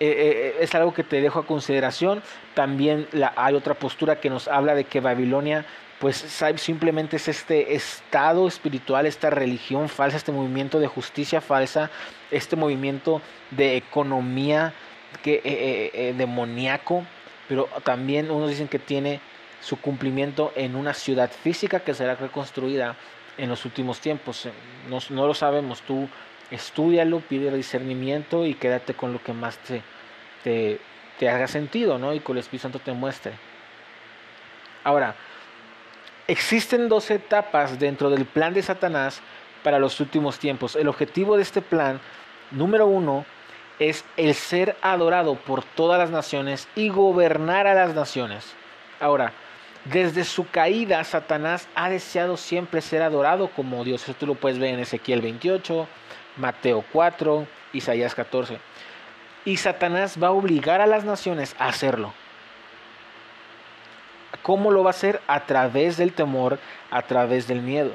eh, 0.00 0.10
eh, 0.10 0.56
es 0.60 0.74
algo 0.74 0.92
que 0.92 1.04
te 1.04 1.22
dejo 1.22 1.38
a 1.38 1.46
consideración. 1.46 2.22
También 2.52 3.08
hay 3.34 3.54
otra 3.54 3.72
postura 3.72 4.20
que 4.20 4.28
nos 4.28 4.46
habla 4.46 4.74
de 4.74 4.84
que 4.84 5.00
Babilonia 5.00 5.64
pues 6.00 6.16
simplemente 6.56 7.16
es 7.16 7.28
este 7.28 7.74
estado 7.74 8.46
espiritual, 8.46 9.06
esta 9.06 9.30
religión 9.30 9.88
falsa, 9.88 10.18
este 10.18 10.32
movimiento 10.32 10.80
de 10.80 10.86
justicia 10.86 11.40
falsa, 11.40 11.90
este 12.30 12.56
movimiento 12.56 13.22
de 13.52 13.78
economía 13.78 14.74
que, 15.22 15.40
eh, 15.44 16.14
demoníaco, 16.14 17.06
pero 17.48 17.70
también 17.84 18.30
unos 18.30 18.50
dicen 18.50 18.68
que 18.68 18.78
tiene 18.78 19.22
su 19.64 19.80
cumplimiento 19.80 20.52
en 20.56 20.76
una 20.76 20.92
ciudad 20.92 21.30
física 21.30 21.80
que 21.80 21.94
será 21.94 22.16
reconstruida 22.16 22.96
en 23.38 23.48
los 23.48 23.64
últimos 23.64 23.98
tiempos. 24.00 24.46
No, 24.90 24.98
no 25.08 25.26
lo 25.26 25.32
sabemos, 25.32 25.80
tú 25.80 26.06
Estúdialo, 26.50 27.20
pide 27.20 27.50
discernimiento 27.50 28.44
y 28.44 28.54
quédate 28.54 28.94
con 28.94 29.12
lo 29.12 29.22
que 29.22 29.32
más 29.32 29.58
te, 29.58 29.82
te, 31.18 31.28
haga 31.28 31.48
sentido, 31.48 31.98
¿no? 31.98 32.12
Y 32.12 32.20
con 32.20 32.36
el 32.36 32.40
Espíritu 32.40 32.62
Santo 32.62 32.78
te 32.78 32.92
muestre. 32.92 33.32
Ahora, 34.84 35.14
existen 36.28 36.88
dos 36.88 37.10
etapas 37.10 37.78
dentro 37.78 38.10
del 38.10 38.26
plan 38.26 38.52
de 38.52 38.62
Satanás 38.62 39.22
para 39.62 39.78
los 39.78 39.98
últimos 40.00 40.38
tiempos. 40.38 40.76
El 40.76 40.88
objetivo 40.88 41.36
de 41.36 41.42
este 41.42 41.62
plan, 41.62 41.98
número 42.50 42.86
uno, 42.86 43.24
es 43.78 44.04
el 44.18 44.34
ser 44.34 44.76
adorado 44.82 45.36
por 45.36 45.64
todas 45.64 45.98
las 45.98 46.10
naciones 46.10 46.68
y 46.76 46.90
gobernar 46.90 47.66
a 47.66 47.74
las 47.74 47.94
naciones. 47.94 48.54
Ahora, 49.00 49.32
desde 49.84 50.24
su 50.24 50.48
caída, 50.48 51.04
Satanás 51.04 51.68
ha 51.74 51.90
deseado 51.90 52.36
siempre 52.36 52.80
ser 52.80 53.02
adorado 53.02 53.48
como 53.48 53.84
Dios. 53.84 54.02
Eso 54.02 54.14
tú 54.14 54.26
lo 54.26 54.34
puedes 54.34 54.58
ver 54.58 54.74
en 54.74 54.80
Ezequiel 54.80 55.20
28, 55.20 55.86
Mateo 56.38 56.84
4, 56.92 57.46
Isaías 57.74 58.14
14. 58.14 58.58
Y 59.44 59.58
Satanás 59.58 60.16
va 60.22 60.28
a 60.28 60.32
obligar 60.32 60.80
a 60.80 60.86
las 60.86 61.04
naciones 61.04 61.54
a 61.58 61.68
hacerlo. 61.68 62.14
¿Cómo 64.42 64.70
lo 64.70 64.82
va 64.82 64.90
a 64.90 64.96
hacer? 64.96 65.20
A 65.26 65.40
través 65.40 65.96
del 65.98 66.12
temor, 66.12 66.58
a 66.90 67.02
través 67.02 67.46
del 67.46 67.60
miedo. 67.60 67.92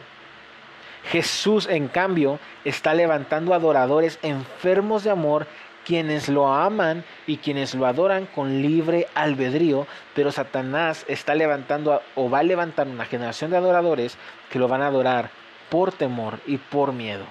Jesús, 1.05 1.67
en 1.67 1.87
cambio, 1.87 2.39
está 2.65 2.93
levantando 2.93 3.53
adoradores 3.53 4.19
enfermos 4.21 5.03
de 5.03 5.09
amor, 5.09 5.47
quienes 5.89 6.29
lo 6.29 6.53
aman 6.53 7.03
y 7.25 7.37
quienes 7.37 7.73
lo 7.73 7.87
adoran 7.87 8.27
con 8.27 8.61
libre 8.61 9.07
albedrío, 9.15 9.87
pero 10.13 10.31
Satanás 10.31 11.03
está 11.07 11.33
levantando 11.33 12.03
o 12.13 12.29
va 12.29 12.39
a 12.39 12.43
levantar 12.43 12.87
una 12.87 13.05
generación 13.05 13.49
de 13.49 13.57
adoradores 13.57 14.15
que 14.51 14.59
lo 14.59 14.67
van 14.67 14.83
a 14.83 14.87
adorar 14.87 15.31
por 15.71 15.91
temor 15.91 16.41
y 16.45 16.57
por 16.57 16.93
miedo. 16.93 17.23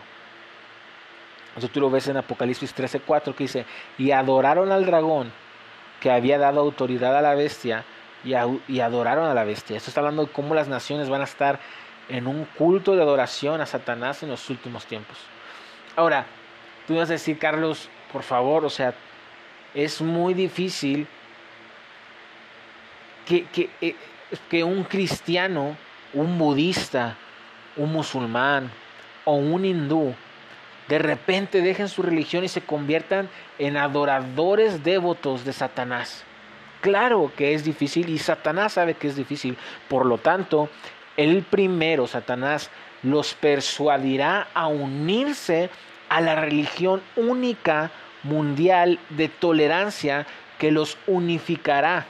Eso 1.57 1.69
tú 1.69 1.79
lo 1.79 1.88
ves 1.88 2.09
en 2.09 2.17
Apocalipsis 2.17 2.75
13:4 2.75 3.33
que 3.37 3.45
dice, 3.45 3.65
y 3.97 4.11
adoraron 4.11 4.73
al 4.73 4.87
dragón 4.87 5.31
que 6.00 6.11
había 6.11 6.37
dado 6.37 6.59
autoridad 6.59 7.17
a 7.17 7.23
la 7.23 7.37
bestia 7.37 7.85
y, 8.25 8.81
adoraron 8.81 9.27
a 9.27 9.35
la 9.35 9.45
bestia. 9.45 9.77
Esto 9.77 9.91
está 9.91 10.00
hablando 10.00 10.27
de 10.27 10.33
cómo 10.33 10.57
las 10.57 10.67
naciones 10.67 11.09
van 11.09 11.21
a 11.21 11.25
estar 11.25 11.61
en 12.09 12.27
un 12.27 12.45
culto 12.45 12.97
de 12.97 13.03
adoración 13.03 13.61
a 13.61 13.67
Satanás 13.67 14.25
en 14.25 14.31
los 14.31 14.50
últimos 14.50 14.85
tiempos. 14.85 15.17
Ahora, 15.95 16.27
tú 16.88 16.97
vas 16.97 17.09
a 17.09 17.12
decir, 17.12 17.38
Carlos, 17.38 17.88
por 18.12 18.23
favor, 18.23 18.65
o 18.65 18.71
sea, 18.71 18.95
es 19.75 20.00
muy 20.00 20.35
difícil 20.35 21.07
que, 23.27 23.45
que, 23.47 23.71
eh, 23.81 23.97
que 24.50 24.65
un 24.65 24.85
cristiano, 24.85 25.77
un 26.15 26.38
budista, 26.38 27.17
un 27.77 27.93
musulmán 27.93 28.71
o 29.25 29.35
un 29.35 29.65
hindú 29.65 30.15
de 30.88 30.99
repente 30.99 31.61
dejen 31.61 31.88
su 31.88 32.03
religión 32.03 32.45
y 32.45 32.49
se 32.49 32.62
conviertan 32.62 33.29
en 33.59 33.77
adoradores 33.77 34.83
devotos 34.83 35.45
de 35.45 35.53
Satanás. 35.53 36.25
Claro 36.81 37.31
que 37.37 37.55
es 37.55 37.65
difícil 37.65 38.09
y 38.09 38.19
Satanás 38.19 38.75
sabe 38.75 38.95
que 38.95 39.09
es 39.09 39.17
difícil. 39.17 39.57
Por 39.88 40.07
lo 40.07 40.19
tanto, 40.19 40.71
el 41.17 41.43
primero, 41.43 42.07
Satanás, 42.07 42.71
los 43.03 43.35
persuadirá 43.35 44.49
a 44.55 44.67
unirse 44.69 45.71
a 46.09 46.21
la 46.21 46.35
religión 46.35 47.03
única 47.17 47.91
mundial 48.23 48.99
de 49.11 49.29
tolerancia 49.29 50.27
que 50.59 50.73
los 50.73 50.99
unificará 51.07 52.07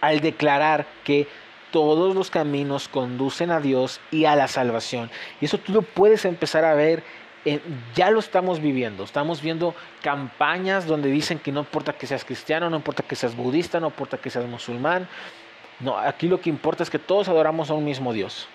al 0.00 0.20
declarar 0.20 0.86
que 1.04 1.28
todos 1.70 2.14
los 2.14 2.30
caminos 2.30 2.88
conducen 2.88 3.50
a 3.50 3.60
Dios 3.60 4.00
y 4.10 4.24
a 4.24 4.36
la 4.36 4.48
salvación. 4.48 5.10
Y 5.40 5.44
eso 5.44 5.58
tú 5.58 5.72
lo 5.72 5.82
puedes 5.82 6.24
empezar 6.24 6.64
a 6.64 6.74
ver 6.74 7.02
ya 7.94 8.10
lo 8.10 8.18
estamos 8.18 8.60
viviendo. 8.60 9.04
Estamos 9.04 9.40
viendo 9.40 9.74
campañas 10.02 10.86
donde 10.86 11.10
dicen 11.10 11.38
que 11.38 11.52
no 11.52 11.60
importa 11.60 11.94
que 11.94 12.06
seas 12.06 12.24
cristiano, 12.24 12.68
no 12.68 12.76
importa 12.76 13.02
que 13.02 13.16
seas 13.16 13.34
budista, 13.34 13.80
no 13.80 13.86
importa 13.86 14.18
que 14.18 14.30
seas 14.30 14.46
musulmán. 14.46 15.08
No, 15.80 15.96
aquí 15.96 16.28
lo 16.28 16.40
que 16.40 16.50
importa 16.50 16.82
es 16.82 16.90
que 16.90 16.98
todos 16.98 17.28
adoramos 17.28 17.70
a 17.70 17.74
un 17.74 17.84
mismo 17.84 18.12
Dios. 18.12 18.48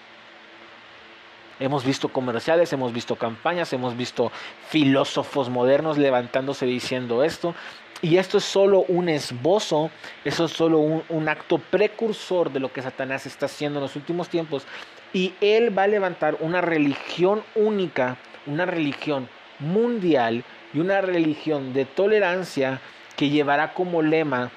Hemos 1.59 1.85
visto 1.85 2.09
comerciales, 2.09 2.71
hemos 2.73 2.93
visto 2.93 3.15
campañas, 3.15 3.71
hemos 3.73 3.95
visto 3.95 4.31
filósofos 4.69 5.49
modernos 5.49 5.97
levantándose 5.97 6.65
diciendo 6.65 7.23
esto. 7.23 7.55
Y 8.01 8.17
esto 8.17 8.39
es 8.39 8.43
solo 8.43 8.85
un 8.87 9.07
esbozo, 9.07 9.89
eso 10.25 10.45
es 10.45 10.51
solo 10.51 10.79
un, 10.79 11.29
acto 11.29 11.57
precursor 11.57 12.51
de 12.51 12.59
lo 12.59 12.71
que 12.73 12.81
Satanás 12.81 13.25
está 13.25 13.45
haciendo 13.45 13.79
en 13.79 13.83
los 13.83 13.95
últimos 13.95 14.27
tiempos. 14.27 14.67
Y 15.13 15.33
él 15.39 15.75
va 15.77 15.83
a 15.83 15.87
levantar 15.87 16.37
una 16.41 16.59
religión 16.61 17.43
única 17.55 18.17
una 18.45 18.65
religión 18.65 19.27
mundial 19.59 20.43
y 20.73 20.79
una 20.79 21.01
religión 21.01 21.73
de 21.73 21.85
tolerancia 21.85 22.79
que 23.15 23.29
llevará 23.29 23.73
como 23.73 24.01
lema 24.01 24.51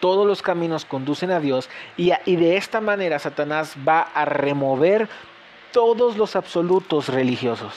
todos 0.00 0.26
los 0.26 0.42
caminos 0.42 0.84
conducen 0.84 1.30
a 1.30 1.40
Dios 1.40 1.68
y, 1.96 2.10
de 2.36 2.56
esta 2.56 2.80
manera 2.80 3.18
Satanás 3.18 3.74
va 3.86 4.02
a 4.02 4.24
remover 4.24 5.08
todos 5.76 6.16
los 6.16 6.36
absolutos 6.36 7.10
religiosos. 7.10 7.74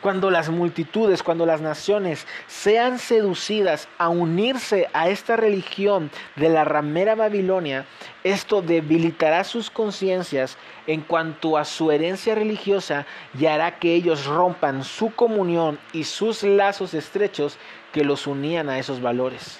Cuando 0.00 0.30
las 0.30 0.48
multitudes, 0.48 1.24
cuando 1.24 1.46
las 1.46 1.60
naciones 1.60 2.28
sean 2.46 3.00
seducidas 3.00 3.88
a 3.98 4.08
unirse 4.08 4.88
a 4.92 5.08
esta 5.08 5.34
religión 5.34 6.12
de 6.36 6.48
la 6.48 6.62
ramera 6.62 7.16
Babilonia, 7.16 7.86
esto 8.22 8.62
debilitará 8.62 9.42
sus 9.42 9.68
conciencias 9.68 10.58
en 10.86 11.00
cuanto 11.00 11.58
a 11.58 11.64
su 11.64 11.90
herencia 11.90 12.36
religiosa 12.36 13.04
y 13.36 13.46
hará 13.46 13.80
que 13.80 13.96
ellos 13.96 14.26
rompan 14.26 14.84
su 14.84 15.12
comunión 15.12 15.80
y 15.92 16.04
sus 16.04 16.44
lazos 16.44 16.94
estrechos 16.94 17.58
que 17.92 18.04
los 18.04 18.28
unían 18.28 18.68
a 18.68 18.78
esos 18.78 19.02
valores. 19.02 19.58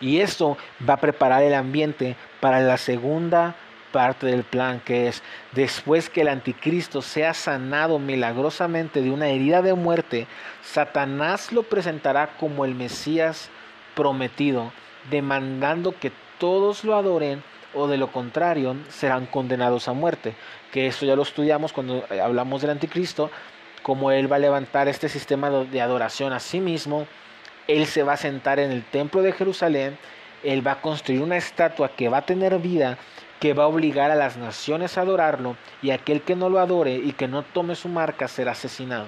Y 0.00 0.20
esto 0.20 0.56
va 0.88 0.94
a 0.94 0.98
preparar 0.98 1.42
el 1.42 1.54
ambiente 1.54 2.16
para 2.40 2.60
la 2.60 2.76
segunda 2.76 3.56
parte 3.92 4.26
del 4.26 4.44
plan 4.44 4.80
que 4.84 5.08
es 5.08 5.22
después 5.52 6.10
que 6.10 6.20
el 6.20 6.28
anticristo 6.28 7.02
sea 7.02 7.34
sanado 7.34 7.98
milagrosamente 7.98 9.00
de 9.00 9.10
una 9.10 9.28
herida 9.28 9.62
de 9.62 9.74
muerte, 9.74 10.26
Satanás 10.62 11.52
lo 11.52 11.62
presentará 11.62 12.36
como 12.38 12.64
el 12.64 12.74
Mesías 12.74 13.50
prometido, 13.94 14.72
demandando 15.10 15.98
que 15.98 16.12
todos 16.38 16.84
lo 16.84 16.94
adoren 16.94 17.42
o 17.74 17.88
de 17.88 17.96
lo 17.96 18.12
contrario 18.12 18.76
serán 18.88 19.26
condenados 19.26 19.88
a 19.88 19.92
muerte. 19.92 20.34
Que 20.72 20.86
esto 20.86 21.06
ya 21.06 21.16
lo 21.16 21.22
estudiamos 21.22 21.72
cuando 21.72 22.04
eh, 22.10 22.20
hablamos 22.20 22.60
del 22.60 22.70
anticristo, 22.70 23.30
como 23.82 24.10
él 24.10 24.30
va 24.30 24.36
a 24.36 24.40
levantar 24.40 24.88
este 24.88 25.08
sistema 25.08 25.50
de 25.50 25.80
adoración 25.80 26.32
a 26.32 26.40
sí 26.40 26.60
mismo, 26.60 27.06
él 27.68 27.86
se 27.86 28.02
va 28.02 28.14
a 28.14 28.16
sentar 28.16 28.58
en 28.58 28.72
el 28.72 28.82
templo 28.82 29.22
de 29.22 29.32
Jerusalén, 29.32 29.96
él 30.42 30.66
va 30.66 30.72
a 30.72 30.80
construir 30.80 31.22
una 31.22 31.36
estatua 31.36 31.90
que 31.90 32.08
va 32.08 32.18
a 32.18 32.26
tener 32.26 32.58
vida, 32.58 32.98
que 33.38 33.52
va 33.52 33.64
a 33.64 33.68
obligar 33.68 34.10
a 34.10 34.16
las 34.16 34.36
naciones 34.36 34.98
a 34.98 35.02
adorarlo, 35.02 35.56
y 35.82 35.90
aquel 35.90 36.22
que 36.22 36.34
no 36.34 36.48
lo 36.48 36.58
adore 36.58 36.94
y 36.94 37.12
que 37.12 37.28
no 37.28 37.42
tome 37.42 37.76
su 37.76 37.88
marca 37.88 38.26
será 38.26 38.52
asesinado. 38.52 39.06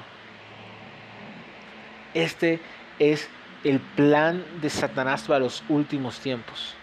Este 2.14 2.60
es 2.98 3.28
el 3.64 3.80
plan 3.80 4.44
de 4.60 4.70
Satanás 4.70 5.22
para 5.22 5.40
los 5.40 5.62
últimos 5.68 6.20
tiempos. 6.20 6.74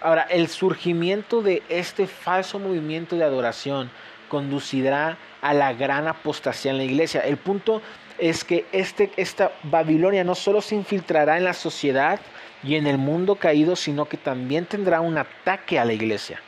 Ahora, 0.00 0.22
el 0.22 0.48
surgimiento 0.48 1.42
de 1.42 1.62
este 1.68 2.06
falso 2.06 2.58
movimiento 2.58 3.16
de 3.16 3.24
adoración 3.24 3.90
conducirá 4.28 5.18
a 5.42 5.52
la 5.52 5.74
gran 5.74 6.08
apostasía 6.08 6.70
en 6.70 6.78
la 6.78 6.84
iglesia. 6.84 7.20
El 7.20 7.36
punto 7.36 7.82
es 8.20 8.44
que 8.44 8.66
este, 8.72 9.10
esta 9.16 9.52
Babilonia 9.62 10.24
no 10.24 10.34
solo 10.34 10.60
se 10.60 10.74
infiltrará 10.74 11.38
en 11.38 11.44
la 11.44 11.54
sociedad 11.54 12.20
y 12.62 12.76
en 12.76 12.86
el 12.86 12.98
mundo 12.98 13.36
caído, 13.36 13.76
sino 13.76 14.04
que 14.04 14.18
también 14.18 14.66
tendrá 14.66 15.00
un 15.00 15.16
ataque 15.16 15.78
a 15.78 15.84
la 15.84 15.94
iglesia, 15.94 16.40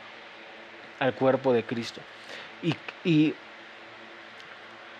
al 0.99 1.13
cuerpo 1.13 1.51
de 1.51 1.63
Cristo. 1.63 1.99
Y, 2.61 2.75
y 3.03 3.33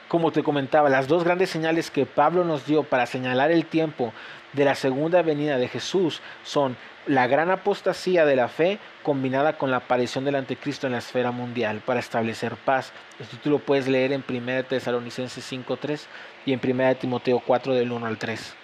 como 0.07 0.31
te 0.31 0.43
comentaba, 0.43 0.89
las 0.89 1.07
dos 1.07 1.23
grandes 1.23 1.51
señales 1.51 1.91
que 1.91 2.05
Pablo 2.05 2.43
nos 2.43 2.65
dio 2.65 2.83
para 2.83 3.05
señalar 3.05 3.51
el 3.51 3.65
tiempo 3.65 4.11
de 4.53 4.65
la 4.65 4.75
segunda 4.75 5.21
venida 5.21 5.57
de 5.57 5.67
Jesús 5.67 6.21
son 6.43 6.75
la 7.05 7.27
gran 7.27 7.51
apostasía 7.51 8.25
de 8.25 8.35
la 8.35 8.47
fe 8.47 8.79
combinada 9.01 9.57
con 9.57 9.71
la 9.71 9.77
aparición 9.77 10.23
del 10.23 10.35
anticristo 10.35 10.87
en 10.87 10.93
la 10.93 10.99
esfera 10.99 11.31
mundial 11.31 11.81
para 11.85 11.99
establecer 11.99 12.55
paz. 12.55 12.93
Esto 13.19 13.37
tú 13.43 13.49
lo 13.49 13.59
puedes 13.59 13.87
leer 13.87 14.13
en 14.13 14.23
1 14.27 14.63
Tesalonicenses 14.65 15.51
5.3 15.51 16.05
y 16.45 16.53
en 16.53 16.59
1 16.63 16.95
Timoteo 16.95 17.39
4 17.39 17.73
del 17.73 17.91
1 17.91 18.05
al 18.05 18.17
3. 18.17 18.55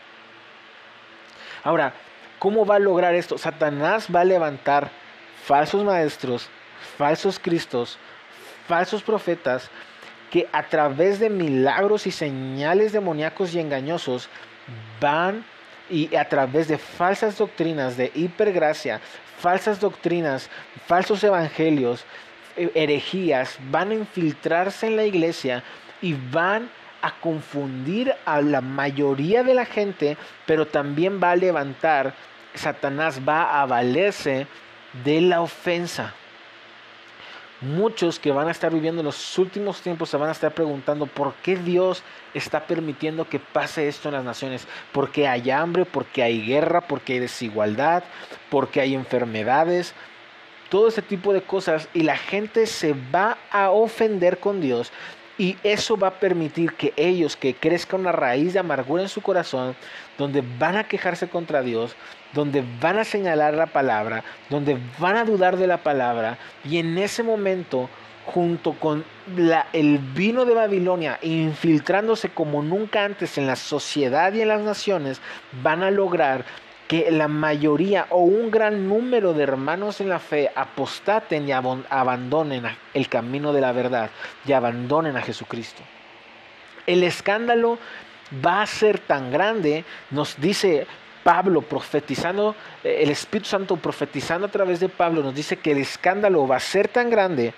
Ahora, 1.63 1.93
¿cómo 2.39 2.65
va 2.65 2.75
a 2.75 2.79
lograr 2.79 3.15
esto? 3.15 3.37
Satanás 3.37 4.07
va 4.13 4.21
a 4.21 4.25
levantar 4.25 4.89
falsos 5.43 5.83
maestros, 5.83 6.49
falsos 6.97 7.39
cristos, 7.39 7.97
falsos 8.67 9.03
profetas 9.03 9.69
que 10.31 10.47
a 10.51 10.63
través 10.63 11.19
de 11.19 11.29
milagros 11.29 12.07
y 12.07 12.11
señales 12.11 12.91
demoníacos 12.91 13.53
y 13.53 13.59
engañosos 13.59 14.29
van 15.01 15.43
y 15.89 16.15
a 16.15 16.29
través 16.29 16.67
de 16.67 16.77
falsas 16.77 17.37
doctrinas 17.37 17.97
de 17.97 18.11
hipergracia, 18.13 19.01
falsas 19.39 19.79
doctrinas, 19.79 20.49
falsos 20.85 21.23
evangelios, 21.23 22.05
eh, 22.55 22.71
herejías, 22.75 23.57
van 23.71 23.91
a 23.91 23.95
infiltrarse 23.95 24.85
en 24.85 24.97
la 24.97 25.05
iglesia 25.05 25.63
y 26.01 26.13
van 26.13 26.69
a 27.01 27.19
confundir 27.19 28.13
a 28.25 28.41
la 28.41 28.61
mayoría 28.61 29.43
de 29.43 29.53
la 29.53 29.65
gente, 29.65 30.17
pero 30.45 30.67
también 30.67 31.19
va 31.21 31.31
a 31.31 31.35
levantar, 31.35 32.13
Satanás 32.53 33.21
va 33.27 33.61
a 33.61 33.65
valerse 33.65 34.47
de 35.03 35.21
la 35.21 35.41
ofensa. 35.41 36.13
Muchos 37.61 38.19
que 38.19 38.31
van 38.31 38.47
a 38.47 38.51
estar 38.51 38.71
viviendo 38.73 39.01
en 39.01 39.05
los 39.05 39.37
últimos 39.37 39.81
tiempos 39.81 40.09
se 40.09 40.15
van 40.15 40.29
a 40.29 40.31
estar 40.31 40.53
preguntando 40.53 41.07
por 41.07 41.33
qué 41.35 41.57
Dios 41.57 42.03
está 42.33 42.61
permitiendo 42.61 43.27
que 43.27 43.39
pase 43.39 43.89
esto 43.89 44.07
en 44.07 44.15
las 44.15 44.23
naciones. 44.23 44.65
Porque 44.93 45.27
hay 45.27 45.51
hambre, 45.51 45.83
porque 45.83 46.23
hay 46.23 46.45
guerra, 46.45 46.79
porque 46.79 47.13
hay 47.13 47.19
desigualdad, 47.19 48.03
porque 48.49 48.79
hay 48.79 48.95
enfermedades, 48.95 49.93
todo 50.69 50.87
ese 50.87 51.01
tipo 51.01 51.33
de 51.33 51.41
cosas. 51.41 51.89
Y 51.93 52.03
la 52.03 52.15
gente 52.15 52.65
se 52.65 52.95
va 53.13 53.37
a 53.51 53.71
ofender 53.71 54.39
con 54.39 54.61
Dios. 54.61 54.93
Y 55.39 55.57
eso 55.63 55.97
va 55.97 56.09
a 56.09 56.19
permitir 56.19 56.73
que 56.73 56.93
ellos, 56.97 57.35
que 57.37 57.55
crezca 57.55 57.95
una 57.95 58.11
raíz 58.11 58.53
de 58.53 58.59
amargura 58.59 59.01
en 59.01 59.09
su 59.09 59.21
corazón, 59.21 59.73
donde 60.17 60.43
van 60.59 60.75
a 60.75 60.83
quejarse 60.83 61.29
contra 61.29 61.61
Dios, 61.61 61.95
donde 62.33 62.63
van 62.81 62.99
a 62.99 63.05
señalar 63.05 63.53
la 63.53 63.67
palabra, 63.67 64.23
donde 64.49 64.77
van 64.99 65.15
a 65.15 65.23
dudar 65.23 65.55
de 65.55 65.65
la 65.65 65.77
palabra, 65.77 66.37
y 66.65 66.77
en 66.77 66.97
ese 66.97 67.23
momento, 67.23 67.89
junto 68.25 68.73
con 68.73 69.05
el 69.73 69.97
vino 70.13 70.43
de 70.43 70.53
Babilonia, 70.53 71.17
infiltrándose 71.21 72.29
como 72.29 72.61
nunca 72.61 73.05
antes 73.05 73.37
en 73.37 73.47
la 73.47 73.55
sociedad 73.55 74.33
y 74.33 74.41
en 74.41 74.49
las 74.49 74.61
naciones, 74.61 75.21
van 75.63 75.83
a 75.83 75.89
lograr 75.89 76.43
que 76.89 77.11
la 77.11 77.27
mayoría 77.27 78.07
o 78.09 78.23
un 78.23 78.49
gran 78.49 78.89
número 78.89 79.33
de 79.33 79.43
hermanos 79.43 80.01
en 80.01 80.09
la 80.09 80.17
fe 80.17 80.49
apostaten 80.55 81.47
y 81.47 81.51
abandonen 81.51 82.63
el 82.95 83.07
camino 83.07 83.53
de 83.53 83.61
la 83.61 83.71
verdad 83.71 84.09
y 84.43 84.53
abandonen 84.53 85.15
a 85.15 85.21
Jesucristo. 85.21 85.83
El 86.87 87.03
escándalo 87.03 87.77
va 88.43 88.63
a 88.63 88.65
ser 88.65 88.97
tan 88.97 89.31
grande, 89.31 89.85
nos 90.09 90.41
dice 90.41 90.87
Pablo 91.29 91.61
profetizando, 91.61 92.55
eh, 92.83 93.01
el 93.03 93.11
Espíritu 93.11 93.49
Santo 93.49 93.77
profetizando 93.77 94.47
a 94.47 94.49
través 94.49 94.79
de 94.79 94.89
Pablo 94.89 95.21
nos 95.21 95.35
dice 95.35 95.57
que 95.57 95.73
el 95.73 95.77
escándalo 95.77 96.47
va 96.47 96.55
a 96.55 96.59
ser 96.59 96.87
tan 96.87 97.11
grande 97.11 97.53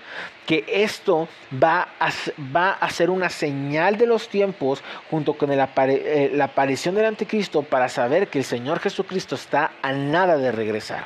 que 0.45 0.65
esto 0.67 1.29
va 1.51 1.88
a, 1.97 2.89
ser 2.89 3.10
una 3.10 3.29
señal 3.29 3.95
de 3.95 4.07
los 4.07 4.27
tiempos 4.27 4.84
junto 5.10 5.36
con 5.36 5.53
eh, 5.53 6.31
la 6.34 6.43
aparición 6.43 6.95
del 6.95 7.05
anticristo 7.05 7.63
para 7.63 7.88
saber 7.88 8.27
que 8.27 8.39
el 8.39 8.43
Señor 8.43 8.81
Jesucristo 8.81 9.36
está 9.36 9.71
a 9.81 9.93
nada 9.93 10.36
de 10.36 10.51
regresar. 10.51 11.05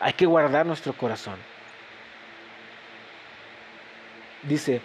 Hay 0.00 0.14
que 0.14 0.26
guardar 0.26 0.66
nuestro 0.66 0.94
corazón. 0.94 1.36
Dice, 4.42 4.80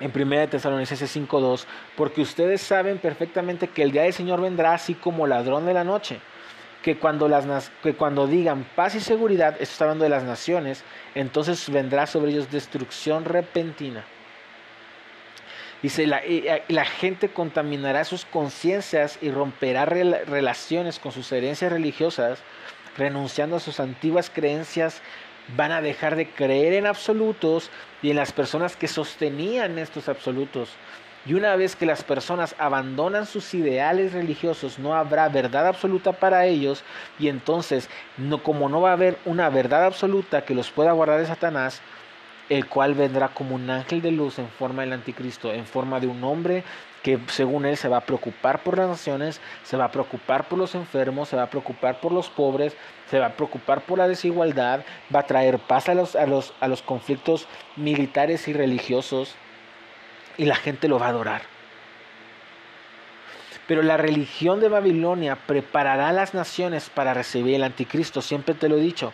en 0.00 0.12
1 0.14 0.48
Tesalonicenses 0.48 1.16
5.2, 1.16 1.64
porque 1.96 2.22
ustedes 2.22 2.60
saben 2.60 2.98
perfectamente 2.98 3.68
que 3.68 3.82
el 3.82 3.92
día 3.92 4.02
del 4.02 4.12
Señor 4.12 4.40
vendrá 4.40 4.74
así 4.74 4.94
como 4.94 5.26
ladrón 5.26 5.66
de 5.66 5.74
la 5.74 5.84
noche, 5.84 6.20
que 6.82 6.98
cuando, 6.98 8.26
digan 8.26 8.66
paz 8.76 8.94
y 8.94 9.00
seguridad, 9.00 9.54
esto 9.54 9.64
está 9.64 9.84
hablando 9.84 10.04
de 10.04 10.10
las 10.10 10.24
naciones, 10.24 10.84
entonces 11.14 11.70
vendrá 11.70 12.06
sobre 12.06 12.32
ellos 12.32 12.50
destrucción 12.50 13.24
repentina. 13.24 14.04
Dice, 15.80 16.06
la, 16.06 16.22
la 16.68 16.84
gente 16.84 17.28
contaminará 17.28 18.04
sus 18.04 18.24
conciencias 18.24 19.18
y 19.20 19.30
romperá 19.30 19.84
relaciones 19.84 20.98
con 20.98 21.12
sus 21.12 21.30
herencias 21.32 21.72
religiosas, 21.72 22.38
renunciando 22.96 23.56
a 23.56 23.60
sus 23.60 23.80
antiguas 23.80 24.30
creencias 24.30 25.02
van 25.56 25.72
a 25.72 25.80
dejar 25.80 26.16
de 26.16 26.28
creer 26.28 26.72
en 26.74 26.86
absolutos 26.86 27.70
y 28.02 28.10
en 28.10 28.16
las 28.16 28.32
personas 28.32 28.76
que 28.76 28.88
sostenían 28.88 29.78
estos 29.78 30.08
absolutos. 30.08 30.70
Y 31.26 31.32
una 31.32 31.56
vez 31.56 31.74
que 31.74 31.86
las 31.86 32.04
personas 32.04 32.54
abandonan 32.58 33.24
sus 33.24 33.54
ideales 33.54 34.12
religiosos, 34.12 34.78
no 34.78 34.94
habrá 34.94 35.28
verdad 35.30 35.66
absoluta 35.66 36.12
para 36.12 36.44
ellos. 36.44 36.84
Y 37.18 37.28
entonces, 37.28 37.88
no, 38.18 38.42
como 38.42 38.68
no 38.68 38.82
va 38.82 38.90
a 38.90 38.94
haber 38.94 39.16
una 39.24 39.48
verdad 39.48 39.86
absoluta 39.86 40.44
que 40.44 40.54
los 40.54 40.70
pueda 40.70 40.92
guardar 40.92 41.20
de 41.20 41.26
Satanás, 41.26 41.80
el 42.48 42.66
cual 42.66 42.94
vendrá 42.94 43.28
como 43.28 43.54
un 43.54 43.70
ángel 43.70 44.02
de 44.02 44.10
luz 44.10 44.38
en 44.38 44.48
forma 44.48 44.82
del 44.82 44.92
anticristo, 44.92 45.52
en 45.52 45.66
forma 45.66 46.00
de 46.00 46.06
un 46.06 46.22
hombre 46.24 46.64
que 47.02 47.18
según 47.28 47.66
él 47.66 47.76
se 47.76 47.88
va 47.88 47.98
a 47.98 48.06
preocupar 48.06 48.62
por 48.62 48.78
las 48.78 48.88
naciones, 48.88 49.40
se 49.62 49.76
va 49.76 49.84
a 49.84 49.90
preocupar 49.90 50.48
por 50.48 50.58
los 50.58 50.74
enfermos, 50.74 51.28
se 51.28 51.36
va 51.36 51.42
a 51.42 51.50
preocupar 51.50 52.00
por 52.00 52.12
los 52.12 52.30
pobres, 52.30 52.74
se 53.10 53.18
va 53.18 53.26
a 53.26 53.32
preocupar 53.36 53.82
por 53.82 53.98
la 53.98 54.08
desigualdad, 54.08 54.80
va 55.14 55.20
a 55.20 55.26
traer 55.26 55.58
paz 55.58 55.90
a 55.90 55.94
los, 55.94 56.16
a 56.16 56.26
los, 56.26 56.54
a 56.60 56.68
los 56.68 56.80
conflictos 56.80 57.46
militares 57.76 58.48
y 58.48 58.54
religiosos 58.54 59.34
y 60.38 60.46
la 60.46 60.56
gente 60.56 60.88
lo 60.88 60.98
va 60.98 61.06
a 61.06 61.10
adorar. 61.10 61.53
Pero 63.66 63.82
la 63.82 63.96
religión 63.96 64.60
de 64.60 64.68
Babilonia 64.68 65.36
preparará 65.36 66.08
a 66.08 66.12
las 66.12 66.34
naciones 66.34 66.90
para 66.90 67.14
recibir 67.14 67.54
el 67.54 67.64
anticristo, 67.64 68.20
siempre 68.20 68.54
te 68.54 68.68
lo 68.68 68.76
he 68.76 68.80
dicho. 68.80 69.12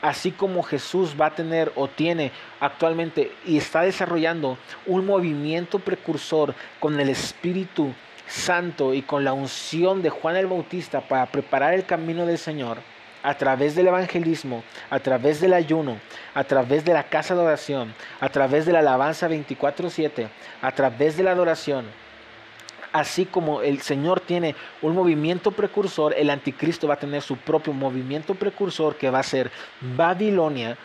Así 0.00 0.30
como 0.30 0.62
Jesús 0.62 1.14
va 1.20 1.26
a 1.26 1.34
tener 1.34 1.72
o 1.76 1.88
tiene 1.88 2.32
actualmente 2.60 3.32
y 3.44 3.58
está 3.58 3.82
desarrollando 3.82 4.56
un 4.86 5.04
movimiento 5.04 5.78
precursor 5.78 6.54
con 6.78 6.98
el 6.98 7.10
Espíritu 7.10 7.92
Santo 8.26 8.94
y 8.94 9.02
con 9.02 9.24
la 9.24 9.34
unción 9.34 10.00
de 10.00 10.08
Juan 10.08 10.36
el 10.36 10.46
Bautista 10.46 11.00
para 11.00 11.26
preparar 11.26 11.74
el 11.74 11.84
camino 11.84 12.24
del 12.24 12.38
Señor 12.38 12.78
a 13.22 13.34
través 13.34 13.74
del 13.74 13.88
evangelismo, 13.88 14.62
a 14.88 14.98
través 15.00 15.40
del 15.40 15.52
ayuno, 15.52 15.98
a 16.32 16.44
través 16.44 16.84
de 16.84 16.94
la 16.94 17.02
casa 17.02 17.34
de 17.34 17.42
oración, 17.42 17.92
a 18.20 18.28
través 18.28 18.64
de 18.64 18.72
la 18.72 18.78
alabanza 18.78 19.28
24/7, 19.28 20.28
a 20.62 20.72
través 20.72 21.16
de 21.16 21.24
la 21.24 21.32
adoración, 21.32 21.86
Así 22.92 23.24
como 23.24 23.62
el 23.62 23.80
Señor 23.82 24.20
tiene 24.20 24.56
un 24.82 24.94
movimiento 24.94 25.52
precursor, 25.52 26.14
el 26.16 26.30
anticristo 26.30 26.88
va 26.88 26.94
a 26.94 26.98
tener 26.98 27.22
su 27.22 27.36
propio 27.36 27.72
movimiento 27.72 28.34
precursor 28.34 28.96
que 28.96 29.10
va 29.10 29.20
a 29.20 29.24
ser 29.24 29.50
Babilonia. 29.96 30.76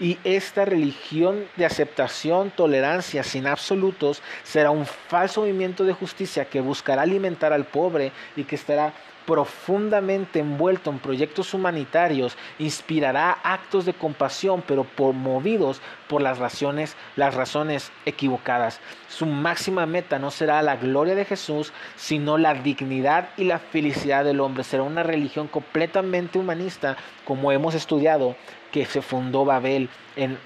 Y 0.00 0.18
esta 0.24 0.64
religión 0.64 1.44
de 1.56 1.66
aceptación, 1.66 2.50
tolerancia 2.50 3.22
sin 3.22 3.46
absolutos 3.46 4.22
será 4.42 4.70
un 4.70 4.86
falso 4.86 5.42
movimiento 5.42 5.84
de 5.84 5.92
justicia 5.92 6.46
que 6.46 6.62
buscará 6.62 7.02
alimentar 7.02 7.52
al 7.52 7.66
pobre 7.66 8.10
y 8.34 8.44
que 8.44 8.54
estará 8.54 8.94
profundamente 9.30 10.40
envuelto 10.40 10.90
en 10.90 10.98
proyectos 10.98 11.54
humanitarios, 11.54 12.36
inspirará 12.58 13.30
actos 13.44 13.84
de 13.86 13.94
compasión, 13.94 14.60
pero 14.66 14.82
por, 14.82 15.14
movidos 15.14 15.80
por 16.08 16.20
las 16.20 16.38
razones, 16.38 16.96
las 17.14 17.36
razones 17.36 17.92
equivocadas. 18.06 18.80
Su 19.08 19.26
máxima 19.26 19.86
meta 19.86 20.18
no 20.18 20.32
será 20.32 20.60
la 20.62 20.74
gloria 20.74 21.14
de 21.14 21.24
Jesús, 21.24 21.72
sino 21.94 22.38
la 22.38 22.54
dignidad 22.54 23.28
y 23.36 23.44
la 23.44 23.60
felicidad 23.60 24.24
del 24.24 24.40
hombre. 24.40 24.64
Será 24.64 24.82
una 24.82 25.04
religión 25.04 25.46
completamente 25.46 26.36
humanista, 26.36 26.96
como 27.24 27.52
hemos 27.52 27.76
estudiado, 27.76 28.34
que 28.72 28.84
se 28.84 29.00
fundó 29.00 29.44
Babel 29.44 29.88
en, 30.16 30.38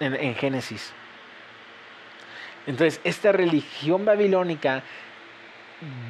en 0.00 0.34
Génesis. 0.34 0.92
Entonces, 2.66 3.00
esta 3.04 3.30
religión 3.30 4.04
babilónica 4.04 4.82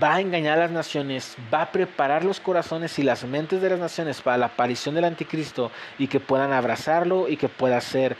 va 0.02 0.16
a 0.16 0.20
engañar 0.20 0.58
a 0.58 0.62
las 0.62 0.70
naciones, 0.70 1.36
va 1.52 1.62
a 1.62 1.72
preparar 1.72 2.24
los 2.24 2.40
corazones 2.40 2.98
y 2.98 3.02
las 3.02 3.24
mentes 3.24 3.62
de 3.62 3.70
las 3.70 3.78
naciones 3.78 4.20
para 4.20 4.36
la 4.36 4.46
aparición 4.46 4.94
del 4.94 5.04
anticristo 5.04 5.70
y 5.98 6.08
que 6.08 6.20
puedan 6.20 6.52
abrazarlo 6.52 7.28
y 7.28 7.36
que 7.36 7.48
pueda 7.48 7.80
ser 7.80 8.16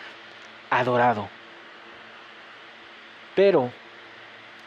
adorado. 0.70 1.28
Pero 3.34 3.70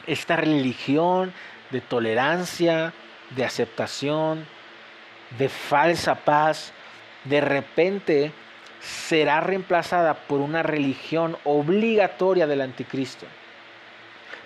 esta 0.06 0.36
religión 0.36 1.34
de 1.72 1.82
tolerancia, 1.82 2.94
de 3.32 3.46
aceptación, 3.46 4.46
de 5.38 5.50
falsa 5.50 6.16
paz, 6.16 6.72
de 7.24 7.42
repente 7.42 8.32
será 8.80 9.42
reemplazada 9.42 10.14
por 10.14 10.42
una 10.42 10.62
religión 10.62 11.38
obligatoria 11.44 12.46
del 12.46 12.62
anticristo. 12.62 13.26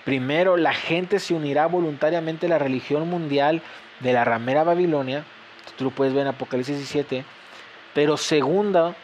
Primero, 0.09 0.57
la 0.57 0.73
gente 0.73 1.19
se 1.19 1.35
unirá 1.35 1.67
voluntariamente 1.67 2.47
a 2.47 2.49
la 2.49 2.57
religión 2.57 3.07
mundial 3.07 3.61
de 3.99 4.11
la 4.11 4.25
ramera 4.25 4.63
Babilonia. 4.63 5.23
Tú 5.77 5.83
lo 5.83 5.91
puedes 5.91 6.15
ver 6.15 6.23
en 6.23 6.29
Apocalipsis 6.29 6.77
17. 6.77 7.23
Pero 7.93 8.17
segunda, 8.17 8.95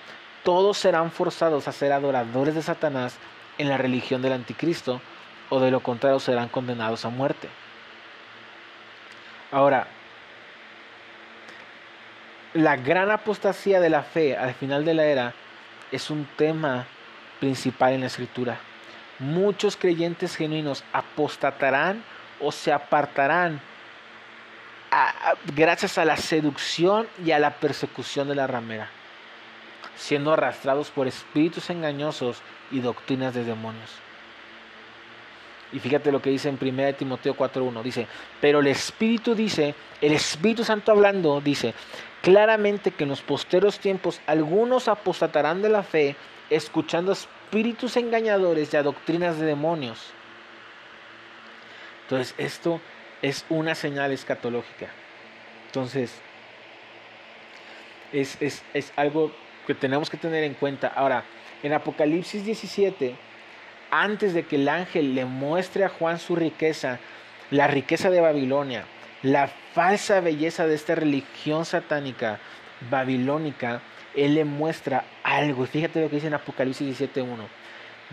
todos 0.44 0.80
serán 0.80 1.12
forzados 1.12 1.68
a 1.68 1.74
ser 1.74 1.92
adoradores 1.92 2.56
de 2.56 2.64
Satanás 2.64 3.20
en 3.60 3.70
la 3.70 3.78
religión 3.78 4.24
del 4.24 4.34
anticristo, 4.34 5.00
o 5.50 5.60
de 5.60 5.70
lo 5.70 5.82
contrario 5.82 6.20
serán 6.20 6.50
condenados 6.50 7.06
a 7.06 7.10
muerte. 7.10 7.50
Ahora, 9.52 9.86
la 12.56 12.78
gran 12.78 13.12
apostasía 13.12 13.80
de 13.80 13.92
la 13.92 14.02
fe 14.02 14.36
al 14.36 14.56
final 14.56 14.84
de 14.84 14.96
la 14.96 15.06
era 15.06 15.36
es 15.92 16.10
un 16.10 16.28
tema 16.36 16.88
principal 17.40 17.94
en 17.94 18.02
la 18.02 18.08
escritura 18.08 18.58
muchos 19.20 19.78
creyentes 19.78 20.36
genuinos 20.36 20.84
apostatarán 20.94 22.04
o 22.40 22.52
se 22.52 22.72
apartarán 22.72 23.62
gracias 25.56 25.98
a 25.98 26.06
la 26.06 26.18
seducción 26.18 27.08
y 27.24 27.32
a 27.32 27.40
la 27.40 27.52
persecución 27.52 28.28
de 28.28 28.36
la 28.36 28.48
ramera, 28.48 28.90
siendo 29.96 30.32
arrastrados 30.32 30.90
por 30.90 31.08
espíritus 31.08 31.70
engañosos 31.70 32.42
y 32.72 32.80
doctrinas 32.80 33.34
de 33.34 33.44
demonios. 33.44 33.92
Y 35.74 35.80
fíjate 35.80 36.12
lo 36.12 36.22
que 36.22 36.30
dice 36.30 36.48
en 36.48 36.58
1 36.62 36.94
Timoteo 36.94 37.36
4.1. 37.36 37.82
Dice, 37.82 38.08
pero 38.40 38.60
el 38.60 38.68
Espíritu 38.68 39.36
dice, 39.36 39.76
el 40.00 40.14
Espíritu 40.14 40.64
Santo 40.64 40.92
hablando, 40.92 41.42
dice, 41.42 41.74
claramente 42.22 42.92
que 42.92 43.04
en 43.04 43.10
los 43.10 43.22
posteros 43.22 43.80
tiempos 43.80 44.22
algunos 44.28 44.88
apostatarán 44.88 45.62
de 45.62 45.70
la 45.70 45.84
fe, 45.84 46.16
escuchando 46.50 47.14
espíritus 47.46 47.96
engañadores 47.96 48.74
y 48.74 48.78
a 48.78 48.84
doctrinas 48.84 49.40
de 49.40 49.46
demonios. 49.46 50.00
Entonces, 52.04 52.34
esto 52.38 52.82
es 53.22 53.46
una 53.50 53.76
señal 53.76 54.12
escatológica. 54.12 54.88
Entonces, 55.68 56.20
es, 58.12 58.38
es, 58.42 58.94
algo 58.96 59.32
que 59.68 59.76
tenemos 59.76 60.10
que 60.10 60.18
tener 60.18 60.44
en 60.44 60.56
cuenta. 60.56 60.88
Ahora, 60.88 61.24
en 61.62 61.74
Apocalipsis 61.74 62.44
17, 62.46 63.16
antes 63.92 64.34
de 64.34 64.46
que 64.46 64.56
el 64.56 64.68
ángel 64.68 65.16
le 65.16 65.26
muestre 65.26 65.86
a 65.86 65.90
Juan 65.90 66.20
su 66.20 66.36
riqueza, 66.36 67.00
la 67.52 67.68
riqueza 67.68 68.10
de 68.10 68.22
Babilonia, 68.22 68.86
la 69.22 69.48
falsa 69.48 70.20
belleza 70.20 70.68
de 70.68 70.76
esta 70.76 70.96
religión 70.96 71.66
satánica 71.66 72.40
babilónica, 72.90 73.82
él 74.16 74.36
le 74.36 74.46
muestra 74.46 75.06
algo. 75.24 75.66
Fíjate 75.66 76.02
lo 76.02 76.10
que 76.10 76.16
dice 76.16 76.28
en 76.28 76.34
Apocalipsis 76.34 77.00
17.1. 77.00 77.26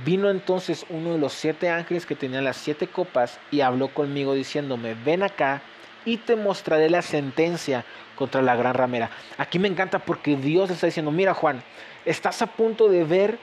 Vino 0.04 0.30
entonces 0.30 0.86
uno 0.88 1.12
de 1.12 1.18
los 1.18 1.32
siete 1.32 1.68
ángeles 1.68 2.06
que 2.06 2.14
tenía 2.14 2.40
las 2.40 2.56
siete 2.56 2.86
copas 2.86 3.38
y 3.50 3.60
habló 3.60 3.88
conmigo 3.88 4.34
diciéndome, 4.34 4.94
ven 4.94 5.22
acá 5.22 5.62
y 6.04 6.16
te 6.16 6.34
mostraré 6.34 6.88
la 6.88 7.02
sentencia 7.02 7.84
contra 8.16 8.42
la 8.42 8.56
gran 8.56 8.74
ramera. 8.74 9.10
Aquí 9.36 9.58
me 9.58 9.68
encanta 9.68 9.98
porque 9.98 10.36
Dios 10.36 10.70
está 10.70 10.86
diciendo, 10.86 11.10
mira 11.10 11.34
Juan, 11.34 11.62
estás 12.04 12.40
a 12.42 12.46
punto 12.46 12.88
de 12.88 13.04
ver 13.04 13.38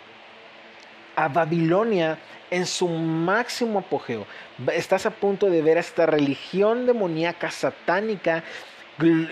a 1.15 1.27
Babilonia 1.27 2.17
en 2.49 2.65
su 2.65 2.87
máximo 2.87 3.79
apogeo. 3.79 4.25
Estás 4.73 5.05
a 5.05 5.11
punto 5.11 5.49
de 5.49 5.61
ver 5.61 5.77
a 5.77 5.81
esta 5.81 6.05
religión 6.05 6.85
demoníaca 6.85 7.51
satánica 7.51 8.43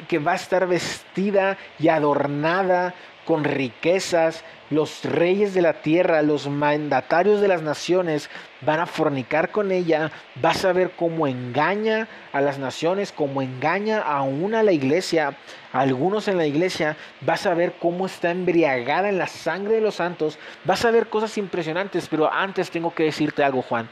que 0.07 0.19
va 0.19 0.33
a 0.33 0.35
estar 0.35 0.67
vestida 0.67 1.57
y 1.79 1.89
adornada 1.89 2.93
con 3.27 3.43
riquezas, 3.43 4.45
los 4.69 5.03
reyes 5.03 5.53
de 5.53 5.61
la 5.61 5.73
tierra, 5.81 6.21
los 6.21 6.47
mandatarios 6.47 7.41
de 7.41 7.49
las 7.49 7.61
naciones 7.61 8.29
van 8.61 8.79
a 8.79 8.85
fornicar 8.85 9.51
con 9.51 9.73
ella, 9.73 10.11
vas 10.35 10.63
a 10.63 10.71
ver 10.71 10.91
cómo 10.91 11.27
engaña 11.27 12.07
a 12.31 12.39
las 12.39 12.57
naciones, 12.57 13.11
cómo 13.11 13.41
engaña 13.41 13.99
aún 13.99 14.55
a 14.55 14.63
la 14.63 14.71
iglesia, 14.71 15.35
a 15.73 15.81
algunos 15.81 16.29
en 16.29 16.37
la 16.37 16.45
iglesia, 16.45 16.95
vas 17.19 17.45
a 17.45 17.53
ver 17.53 17.73
cómo 17.81 18.05
está 18.05 18.31
embriagada 18.31 19.09
en 19.09 19.17
la 19.17 19.27
sangre 19.27 19.75
de 19.75 19.81
los 19.81 19.95
santos, 19.95 20.39
vas 20.63 20.85
a 20.85 20.91
ver 20.91 21.07
cosas 21.07 21.37
impresionantes, 21.37 22.07
pero 22.07 22.31
antes 22.31 22.71
tengo 22.71 22.95
que 22.95 23.03
decirte 23.03 23.43
algo, 23.43 23.61
Juan. 23.61 23.89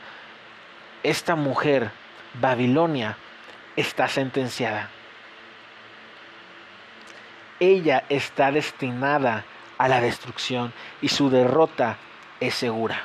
Esta 1.04 1.36
mujer, 1.36 1.92
Babilonia, 2.40 3.18
está 3.76 4.08
sentenciada 4.08 4.95
ella 7.60 8.04
está 8.10 8.52
destinada 8.52 9.46
a 9.78 9.88
la 9.88 10.02
destrucción 10.02 10.74
y 11.02 11.10
su 11.10 11.30
derrota 11.30 11.98
es 12.40 12.56
segura. 12.56 13.02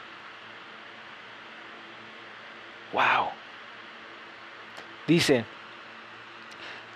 Wow. 2.93 3.29
Dice, 5.07 5.45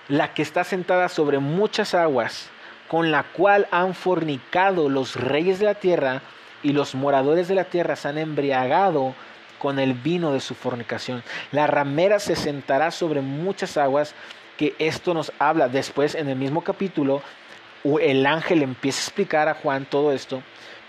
la 0.08 0.34
que 0.34 0.42
está 0.42 0.64
sentada 0.64 1.08
sobre 1.08 1.38
muchas 1.38 1.94
aguas, 1.94 2.50
con 2.88 3.10
la 3.10 3.22
cual 3.22 3.66
han 3.70 3.94
fornicado 3.94 4.88
los 4.88 5.16
reyes 5.16 5.58
de 5.58 5.66
la 5.66 5.74
tierra 5.74 6.22
y 6.62 6.72
los 6.72 6.94
moradores 6.94 7.48
de 7.48 7.54
la 7.54 7.64
tierra 7.64 7.96
se 7.96 8.08
han 8.08 8.18
embriagado 8.18 9.14
con 9.58 9.78
el 9.78 9.94
vino 9.94 10.32
de 10.32 10.40
su 10.40 10.54
fornicación. 10.54 11.22
La 11.50 11.66
ramera 11.66 12.18
se 12.18 12.36
sentará 12.36 12.90
sobre 12.90 13.20
muchas 13.20 13.76
aguas, 13.76 14.14
que 14.58 14.74
esto 14.78 15.14
nos 15.14 15.32
habla 15.38 15.68
después 15.68 16.14
en 16.14 16.28
el 16.28 16.36
mismo 16.36 16.62
capítulo 16.62 17.22
el 18.00 18.26
ángel 18.26 18.62
empieza 18.62 19.00
a 19.00 19.04
explicar 19.04 19.48
a 19.48 19.54
Juan 19.54 19.86
todo 19.88 20.12
esto, 20.12 20.42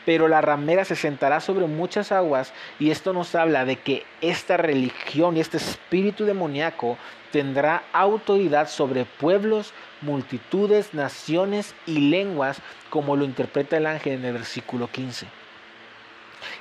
pero 0.05 0.27
la 0.27 0.41
ramera 0.41 0.85
se 0.85 0.95
sentará 0.95 1.41
sobre 1.41 1.65
muchas 1.65 2.11
aguas 2.11 2.53
y 2.79 2.91
esto 2.91 3.11
nos 3.11 3.35
habla 3.35 3.65
de 3.65 3.77
que 3.77 4.05
esta 4.21 4.55
religión 4.57 5.35
y 5.35 5.39
este 5.39 5.57
espíritu 5.57 6.25
demoníaco 6.25 6.97
tendrá 7.31 7.83
autoridad 7.91 8.69
sobre 8.69 9.05
pueblos, 9.05 9.73
multitudes, 10.01 10.93
naciones 10.93 11.75
y 11.85 12.09
lenguas, 12.09 12.59
como 12.89 13.15
lo 13.15 13.25
interpreta 13.25 13.77
el 13.77 13.87
ángel 13.87 14.13
en 14.13 14.25
el 14.25 14.33
versículo 14.33 14.89
15. 14.89 15.27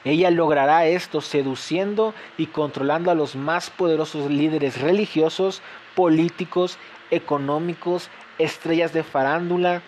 Ella 0.05 0.31
logrará 0.31 0.87
esto 0.87 1.21
seduciendo 1.21 2.15
y 2.39 2.47
controlando 2.47 3.11
a 3.11 3.15
los 3.15 3.37
más 3.37 3.71
poderosos 3.71 4.31
líderes 4.31 4.81
religiosos, 4.81 5.63
políticos, 5.95 6.79
económicos, 7.11 8.11
estrellas 8.39 8.93
de 8.93 9.03
farándula, 9.05 9.83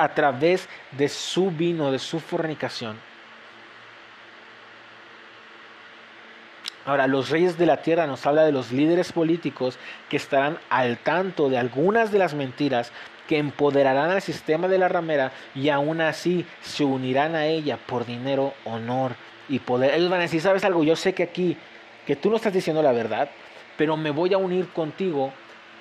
a 0.00 0.14
través 0.14 0.66
de 0.92 1.08
su 1.10 1.50
vino, 1.50 1.92
de 1.92 1.98
su 1.98 2.20
fornicación. 2.20 2.96
Ahora, 6.86 7.06
los 7.06 7.28
reyes 7.28 7.58
de 7.58 7.66
la 7.66 7.82
tierra 7.82 8.06
nos 8.06 8.26
habla 8.26 8.44
de 8.44 8.52
los 8.52 8.72
líderes 8.72 9.12
políticos 9.12 9.78
que 10.08 10.16
estarán 10.16 10.58
al 10.70 10.96
tanto 10.96 11.50
de 11.50 11.58
algunas 11.58 12.10
de 12.10 12.18
las 12.18 12.32
mentiras 12.32 12.90
que 13.28 13.36
empoderarán 13.36 14.10
al 14.10 14.22
sistema 14.22 14.66
de 14.68 14.78
la 14.78 14.88
ramera 14.88 15.32
y 15.54 15.68
aún 15.68 16.00
así 16.00 16.46
se 16.62 16.82
unirán 16.82 17.34
a 17.34 17.46
ella 17.46 17.76
por 17.76 18.06
dinero, 18.06 18.54
honor 18.64 19.12
y 19.50 19.58
poder. 19.58 19.94
Ellos 19.94 20.08
van 20.08 20.20
a 20.20 20.22
decir, 20.22 20.40
¿sabes 20.40 20.64
algo? 20.64 20.82
Yo 20.82 20.96
sé 20.96 21.12
que 21.12 21.24
aquí, 21.24 21.58
que 22.06 22.16
tú 22.16 22.30
no 22.30 22.36
estás 22.36 22.54
diciendo 22.54 22.82
la 22.82 22.92
verdad, 22.92 23.28
pero 23.76 23.98
me 23.98 24.10
voy 24.10 24.32
a 24.32 24.38
unir 24.38 24.68
contigo 24.70 25.30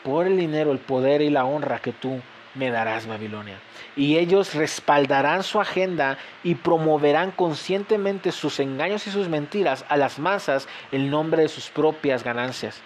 por 0.04 0.28
el 0.28 0.38
dinero, 0.38 0.74
el 0.74 0.80
poder 0.80 1.22
y 1.22 1.30
la 1.30 1.46
honra 1.46 1.80
que 1.80 1.94
tú 1.94 2.20
me 2.60 2.70
darás, 2.70 3.08
Babilonia. 3.08 3.58
Y 3.96 4.18
ellos 4.18 4.54
respaldarán 4.54 5.44
su 5.44 5.60
agenda 5.60 6.18
y 6.44 6.56
promoverán 6.56 7.32
conscientemente 7.32 8.32
sus 8.32 8.60
engaños 8.60 9.08
y 9.08 9.12
sus 9.12 9.30
mentiras 9.30 9.86
a 9.90 9.98
las 9.98 10.20
masas 10.20 10.68
en 10.92 11.10
nombre 11.10 11.44
de 11.44 11.48
sus 11.48 11.70
propias 11.70 12.24
ganancias. 12.24 12.82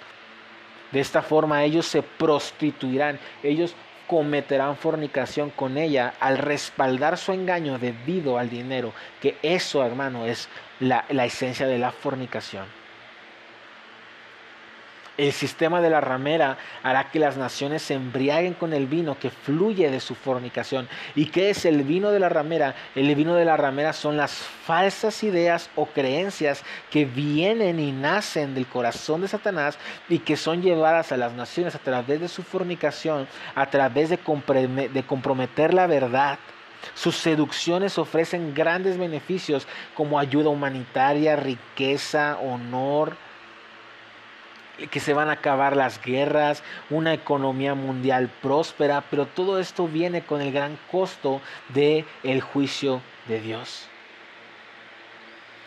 De 0.92 1.00
esta 1.00 1.24
forma 1.24 1.64
ellos 1.64 1.88
se 1.88 2.04
prostituirán, 2.04 3.20
ellos 3.42 3.76
cometerán 4.08 4.78
fornicación 4.78 5.50
con 5.50 5.78
ella 5.78 6.14
al 6.20 6.38
respaldar 6.38 7.18
su 7.18 7.34
engaño 7.34 7.80
debido 7.80 8.38
al 8.38 8.50
dinero, 8.50 8.94
que 9.20 9.38
eso, 9.42 9.84
hermano, 9.84 10.26
es 10.26 10.50
la, 10.80 11.06
la 11.10 11.26
esencia 11.26 11.66
de 11.66 11.80
la 11.80 11.92
fornicación. 11.92 12.83
El 15.16 15.32
sistema 15.32 15.80
de 15.80 15.92
la 15.92 16.02
ramera 16.02 16.58
hará 16.82 17.12
que 17.12 17.20
las 17.20 17.38
naciones 17.38 17.84
se 17.84 17.94
embriaguen 17.94 18.56
con 18.56 18.74
el 18.74 18.88
vino 18.88 19.20
que 19.20 19.30
fluye 19.30 19.92
de 19.92 20.00
su 20.00 20.16
fornicación. 20.16 20.90
¿Y 21.14 21.28
qué 21.28 21.52
es 21.52 21.66
el 21.66 21.84
vino 21.84 22.10
de 22.10 22.20
la 22.20 22.30
ramera? 22.30 22.74
El 22.96 23.14
vino 23.14 23.36
de 23.36 23.46
la 23.46 23.56
ramera 23.56 23.94
son 23.94 24.18
las 24.18 24.32
falsas 24.32 25.24
ideas 25.24 25.70
o 25.76 25.86
creencias 25.86 26.64
que 26.90 27.06
vienen 27.06 27.80
y 27.80 27.92
nacen 27.92 28.56
del 28.56 28.66
corazón 28.66 29.22
de 29.22 29.28
Satanás 29.28 29.78
y 30.10 30.18
que 30.18 30.36
son 30.36 30.64
llevadas 30.64 31.12
a 31.12 31.18
las 31.18 31.34
naciones 31.34 31.76
a 31.76 31.80
través 31.80 32.20
de 32.20 32.28
su 32.28 32.42
fornicación, 32.42 33.28
a 33.54 33.68
través 33.68 34.10
de, 34.10 34.18
de 34.92 35.04
comprometer 35.04 35.76
la 35.76 35.86
verdad. 35.86 36.40
Sus 36.96 37.18
seducciones 37.18 38.00
ofrecen 38.00 38.56
grandes 38.56 38.98
beneficios 38.98 39.68
como 39.94 40.18
ayuda 40.18 40.50
humanitaria, 40.50 41.36
riqueza, 41.36 42.40
honor, 42.40 43.16
que 44.90 45.00
se 45.00 45.14
van 45.14 45.30
a 45.30 45.34
acabar 45.34 45.76
las 45.76 46.02
guerras, 46.02 46.64
una 46.90 47.14
economía 47.14 47.76
mundial 47.76 48.30
próspera, 48.42 49.04
pero 49.10 49.26
todo 49.28 49.60
esto 49.60 49.88
viene 49.88 50.22
con 50.22 50.42
el 50.42 50.52
gran 50.52 50.78
costo 50.92 51.42
de 51.70 52.06
el 52.24 52.42
juicio 52.42 53.02
de 53.28 53.40
Dios. 53.40 53.88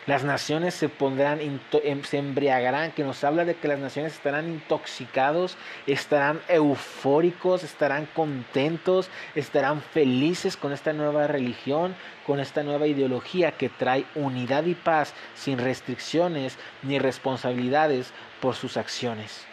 Las 0.07 0.23
naciones 0.23 0.73
se 0.73 0.87
pondrán, 0.87 1.41
em, 1.41 2.03
se 2.03 2.17
embriagarán, 2.17 2.93
que 2.93 3.03
nos 3.03 3.25
habla 3.25 3.43
de 3.43 3.55
que 3.55 3.67
las 3.67 3.77
naciones 3.77 4.13
estarán 4.13 4.47
intoxicados, 4.47 5.57
estarán 5.85 6.39
eufóricos, 6.47 7.65
estarán 7.65 8.05
contentos, 8.15 9.09
estarán 9.35 9.81
felices 9.81 10.55
con 10.55 10.71
esta 10.71 10.93
nueva 10.93 11.27
religión, 11.27 11.93
con 12.25 12.39
esta 12.39 12.63
nueva 12.63 12.87
ideología 12.87 13.51
que 13.51 13.67
trae 13.67 14.05
unidad 14.15 14.63
y 14.63 14.75
paz 14.75 15.13
sin 15.35 15.57
restricciones 15.57 16.57
ni 16.83 16.99
responsabilidades 16.99 18.13
por 18.41 18.55
sus 18.55 18.77
acciones. 18.77 19.45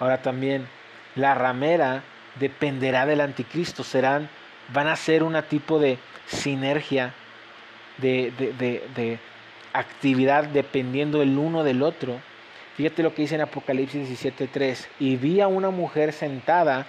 Ahora 0.00 0.22
también 0.22 0.66
la 1.14 1.34
ramera 1.34 2.02
dependerá 2.38 3.06
del 3.06 3.20
anticristo, 3.20 3.84
serán, 3.84 4.28
van 4.72 4.88
a 4.88 4.96
ser 4.96 5.22
un 5.22 5.40
tipo 5.48 5.78
de 5.78 5.98
sinergia 6.26 7.14
de, 7.98 8.32
de, 8.32 9.18
actividad 9.72 10.44
dependiendo 10.44 11.22
el 11.22 11.36
uno 11.36 11.64
del 11.64 11.82
otro. 11.82 12.20
Fíjate 12.76 13.02
lo 13.02 13.14
que 13.14 13.22
dice 13.22 13.34
en 13.34 13.40
Apocalipsis 13.40 14.08
17:3. 14.08 14.86
Y 15.00 15.16
vi 15.16 15.40
a 15.40 15.48
una 15.48 15.70
mujer 15.70 16.12
sentada, 16.12 16.86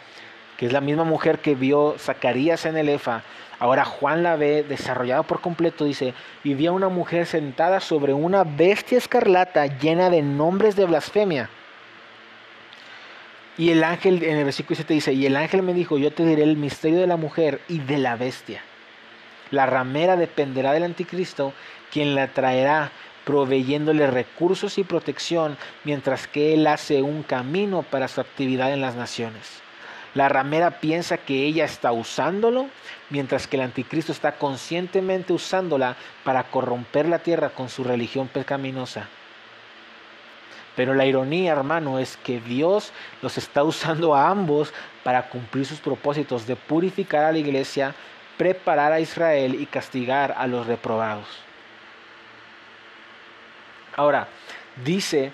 que 0.57 0.67
es 0.67 0.73
la 0.73 0.81
misma 0.81 1.03
mujer 1.03 1.39
que 1.39 1.55
vio 1.55 1.95
Zacarías 1.97 2.65
en 2.65 2.77
el 2.77 2.89
Efa. 2.89 3.23
Ahora 3.59 3.85
Juan 3.85 4.23
la 4.23 4.35
ve 4.35 4.63
desarrollado 4.63 5.23
por 5.23 5.41
completo, 5.41 5.85
dice, 5.85 6.13
y 6.43 6.53
vi 6.53 6.67
a 6.67 6.71
una 6.71 6.89
mujer 6.89 7.25
sentada 7.25 7.79
sobre 7.79 8.13
una 8.13 8.43
bestia 8.43 8.97
escarlata 8.97 9.65
llena 9.65 10.09
de 10.09 10.21
nombres 10.21 10.75
de 10.75 10.85
blasfemia. 10.85 11.49
Y 13.57 13.71
el 13.71 13.83
ángel, 13.83 14.21
en 14.23 14.37
el 14.37 14.43
versículo 14.43 14.75
7 14.75 14.93
dice, 14.93 15.13
y 15.13 15.25
el 15.25 15.37
ángel 15.37 15.63
me 15.63 15.73
dijo, 15.73 15.97
yo 15.97 16.11
te 16.11 16.25
diré 16.25 16.43
el 16.43 16.57
misterio 16.57 16.99
de 16.99 17.07
la 17.07 17.15
mujer 17.15 17.61
y 17.69 17.79
de 17.79 17.97
la 17.97 18.17
bestia. 18.17 18.61
La 19.51 19.65
ramera 19.65 20.17
dependerá 20.17 20.73
del 20.73 20.83
anticristo, 20.83 21.53
quien 21.91 22.15
la 22.15 22.27
traerá 22.27 22.91
proveyéndole 23.23 24.07
recursos 24.07 24.77
y 24.77 24.83
protección, 24.83 25.57
mientras 25.83 26.27
que 26.27 26.53
él 26.53 26.67
hace 26.67 27.01
un 27.01 27.23
camino 27.23 27.83
para 27.83 28.07
su 28.07 28.19
actividad 28.21 28.73
en 28.73 28.81
las 28.81 28.95
naciones. 28.95 29.64
La 30.15 30.29
ramera 30.29 30.79
piensa 30.79 31.17
que 31.17 31.45
ella 31.45 31.65
está 31.65 31.91
usándolo, 31.91 32.67
mientras 33.09 33.47
que 33.47 33.57
el 33.57 33.63
anticristo 33.63 34.11
está 34.11 34.37
conscientemente 34.37 35.33
usándola 35.33 35.95
para 36.23 36.45
corromper 36.45 37.07
la 37.07 37.19
tierra 37.19 37.49
con 37.49 37.69
su 37.69 37.83
religión 37.83 38.27
pecaminosa. 38.27 39.07
Pero 40.75 40.93
la 40.93 41.05
ironía, 41.05 41.51
hermano, 41.51 41.99
es 41.99 42.17
que 42.17 42.39
Dios 42.39 42.91
los 43.21 43.37
está 43.37 43.63
usando 43.63 44.15
a 44.15 44.29
ambos 44.29 44.73
para 45.03 45.29
cumplir 45.29 45.65
sus 45.65 45.79
propósitos 45.79 46.47
de 46.47 46.55
purificar 46.55 47.23
a 47.23 47.31
la 47.31 47.37
iglesia 47.37 47.93
preparar 48.37 48.91
a 48.91 48.99
Israel 48.99 49.55
y 49.55 49.65
castigar 49.65 50.35
a 50.37 50.47
los 50.47 50.67
reprobados. 50.67 51.27
Ahora, 53.95 54.27
dice 54.83 55.31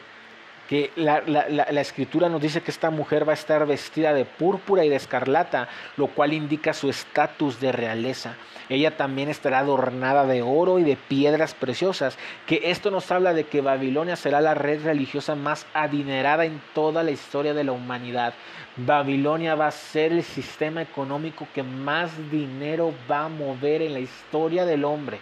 que 0.72 0.90
la, 0.96 1.22
la, 1.28 1.82
escritura 1.82 2.30
nos 2.30 2.42
dice 2.42 2.62
que 2.62 2.72
esta 2.72 2.92
mujer 2.92 3.28
va 3.28 3.34
a 3.34 3.34
estar 3.34 3.66
vestida 3.66 4.14
de 4.14 4.24
púrpura 4.24 4.86
y 4.86 4.90
de 4.90 4.96
escarlata, 4.96 5.68
lo 5.98 6.08
cual 6.08 6.32
indica 6.32 6.72
su 6.72 6.90
estatus 6.90 7.60
de 7.60 7.74
realeza. 7.74 8.38
Ella 8.70 8.96
también 8.96 9.28
estará 9.28 9.60
adornada 9.60 10.26
de 10.26 10.42
oro 10.42 10.80
y 10.80 10.84
de 10.84 10.96
piedras 10.96 11.54
preciosas, 11.54 12.18
que 12.48 12.62
esto 12.72 12.90
nos 12.90 13.12
habla 13.12 13.34
de 13.34 13.44
que 13.44 13.60
Babilonia 13.60 14.16
será 14.16 14.40
la 14.40 14.54
red 14.54 14.82
religiosa 14.82 15.36
más 15.36 15.68
adinerada 15.74 16.46
en 16.46 16.62
toda 16.74 17.04
la 17.04 17.12
historia 17.12 17.54
de 17.54 17.66
la 17.66 17.74
humanidad. 17.74 18.34
Babilonia 18.78 19.56
va 19.56 19.68
a 19.68 19.72
ser 19.72 20.14
el 20.14 20.24
sistema 20.24 20.82
económico 20.82 21.50
que 21.54 21.64
más 21.64 22.12
dinero 22.32 22.94
va 23.12 23.26
a 23.26 23.28
mover 23.28 23.82
en 23.82 23.92
la 23.92 24.00
historia 24.00 24.64
del 24.64 24.86
hombre. 24.86 25.20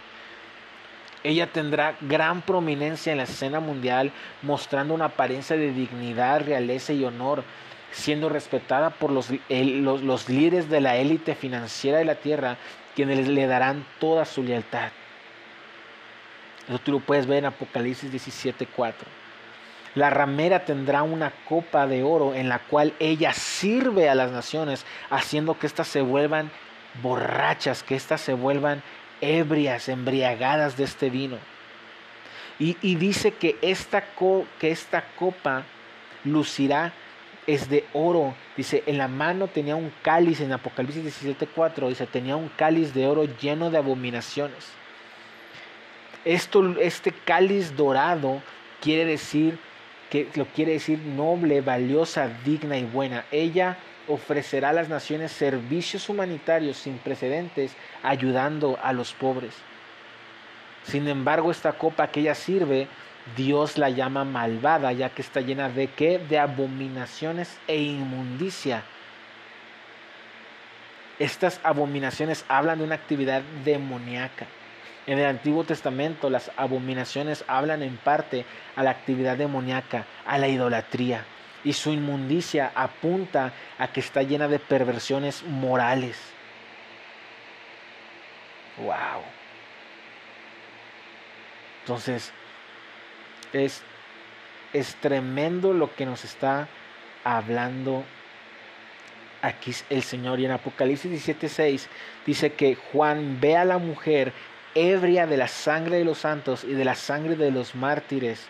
Ella 1.22 1.46
tendrá 1.46 1.96
gran 2.00 2.40
prominencia 2.40 3.12
en 3.12 3.18
la 3.18 3.24
escena 3.24 3.60
mundial, 3.60 4.12
mostrando 4.42 4.94
una 4.94 5.06
apariencia 5.06 5.56
de 5.56 5.72
dignidad, 5.72 6.44
realeza 6.44 6.92
y 6.92 7.04
honor, 7.04 7.44
siendo 7.92 8.28
respetada 8.28 8.90
por 8.90 9.10
los, 9.10 9.28
los, 9.48 10.28
líderes 10.28 10.70
de 10.70 10.80
la 10.80 10.96
élite 10.96 11.34
financiera 11.34 11.98
de 11.98 12.04
la 12.04 12.14
tierra, 12.14 12.56
quienes 12.94 13.28
le 13.28 13.46
darán 13.46 13.84
toda 13.98 14.24
su 14.24 14.42
lealtad. 14.42 14.90
Eso 16.68 16.78
tú 16.78 16.92
lo 16.92 17.00
puedes 17.00 17.26
ver 17.26 17.38
en 17.38 17.46
Apocalipsis 17.46 18.12
17:4. 18.12 18.94
La 19.96 20.08
ramera 20.08 20.64
tendrá 20.64 21.02
una 21.02 21.32
copa 21.48 21.86
de 21.86 22.04
oro 22.04 22.34
en 22.34 22.48
la 22.48 22.60
cual 22.60 22.94
ella 23.00 23.32
sirve 23.32 24.08
a 24.08 24.14
las 24.14 24.30
naciones, 24.30 24.86
haciendo 25.10 25.58
que 25.58 25.66
éstas 25.66 25.88
se 25.88 26.00
vuelvan 26.00 26.50
borrachas, 27.02 27.82
que 27.82 27.96
éstas 27.96 28.20
se 28.20 28.34
vuelvan 28.34 28.82
ebrias, 29.20 29.88
embriagadas 29.88 30.76
de 30.76 30.84
este 30.84 31.10
vino. 31.10 31.38
Y, 32.58 32.74
dice 32.96 33.32
que 33.32 33.56
esta, 33.62 34.04
que 34.58 34.70
esta 34.70 35.02
copa 35.16 35.64
lucirá 36.24 36.92
es 37.46 37.70
de 37.70 37.86
oro. 37.94 38.34
Dice, 38.54 38.82
en 38.86 38.98
la 38.98 39.08
mano 39.08 39.48
tenía 39.48 39.76
un 39.76 39.90
cáliz, 40.02 40.42
en 40.42 40.52
Apocalipsis 40.52 41.02
17:4, 41.02 41.88
dice, 41.88 42.06
tenía 42.06 42.36
un 42.36 42.50
cáliz 42.50 42.92
de 42.92 43.06
oro 43.06 43.24
lleno 43.40 43.70
de 43.70 43.78
abominaciones. 43.78 44.68
Esto, 46.26 46.78
este 46.78 47.12
cáliz 47.12 47.74
dorado 47.76 48.42
quiere 48.82 49.06
decir 49.06 49.58
que 50.10 50.28
lo 50.34 50.44
quiere 50.44 50.72
decir 50.72 50.98
noble, 50.98 51.62
valiosa, 51.62 52.28
digna 52.44 52.76
y 52.76 52.84
buena. 52.84 53.24
Ella 53.30 53.78
ofrecerá 54.10 54.70
a 54.70 54.72
las 54.72 54.88
naciones 54.88 55.30
servicios 55.30 56.08
humanitarios 56.08 56.76
sin 56.76 56.98
precedentes, 56.98 57.76
ayudando 58.02 58.78
a 58.82 58.92
los 58.92 59.12
pobres. 59.12 59.54
Sin 60.82 61.06
embargo, 61.08 61.50
esta 61.50 61.72
copa 61.72 62.08
que 62.08 62.20
ella 62.20 62.34
sirve, 62.34 62.88
Dios 63.36 63.78
la 63.78 63.90
llama 63.90 64.24
malvada, 64.24 64.92
ya 64.92 65.10
que 65.10 65.22
está 65.22 65.40
llena 65.40 65.68
de 65.68 65.86
qué? 65.88 66.18
De 66.18 66.38
abominaciones 66.38 67.56
e 67.68 67.76
inmundicia. 67.76 68.82
Estas 71.18 71.60
abominaciones 71.62 72.44
hablan 72.48 72.78
de 72.78 72.84
una 72.84 72.94
actividad 72.96 73.42
demoníaca. 73.64 74.46
En 75.06 75.18
el 75.18 75.26
Antiguo 75.26 75.64
Testamento 75.64 76.30
las 76.30 76.50
abominaciones 76.56 77.44
hablan 77.46 77.82
en 77.82 77.96
parte 77.96 78.44
a 78.74 78.82
la 78.82 78.90
actividad 78.90 79.36
demoníaca, 79.36 80.06
a 80.26 80.38
la 80.38 80.48
idolatría 80.48 81.24
y 81.64 81.72
su 81.72 81.92
inmundicia 81.92 82.72
apunta 82.74 83.52
a 83.78 83.92
que 83.92 84.00
está 84.00 84.22
llena 84.22 84.48
de 84.48 84.58
perversiones 84.58 85.42
morales. 85.44 86.18
Wow. 88.78 89.22
Entonces, 91.82 92.32
es, 93.52 93.82
es 94.72 94.94
tremendo 94.96 95.72
lo 95.72 95.94
que 95.94 96.06
nos 96.06 96.24
está 96.24 96.68
hablando 97.24 98.04
aquí 99.42 99.74
el 99.90 100.02
Señor. 100.02 100.40
Y 100.40 100.46
en 100.46 100.52
Apocalipsis 100.52 101.10
17:6 101.10 101.86
dice 102.26 102.52
que 102.52 102.74
Juan 102.74 103.38
ve 103.40 103.56
a 103.56 103.64
la 103.64 103.78
mujer 103.78 104.32
ebria 104.74 105.26
de 105.26 105.36
la 105.36 105.48
sangre 105.48 105.98
de 105.98 106.04
los 106.04 106.18
santos 106.18 106.64
y 106.64 106.72
de 106.72 106.84
la 106.84 106.94
sangre 106.94 107.36
de 107.36 107.50
los 107.50 107.74
mártires 107.74 108.46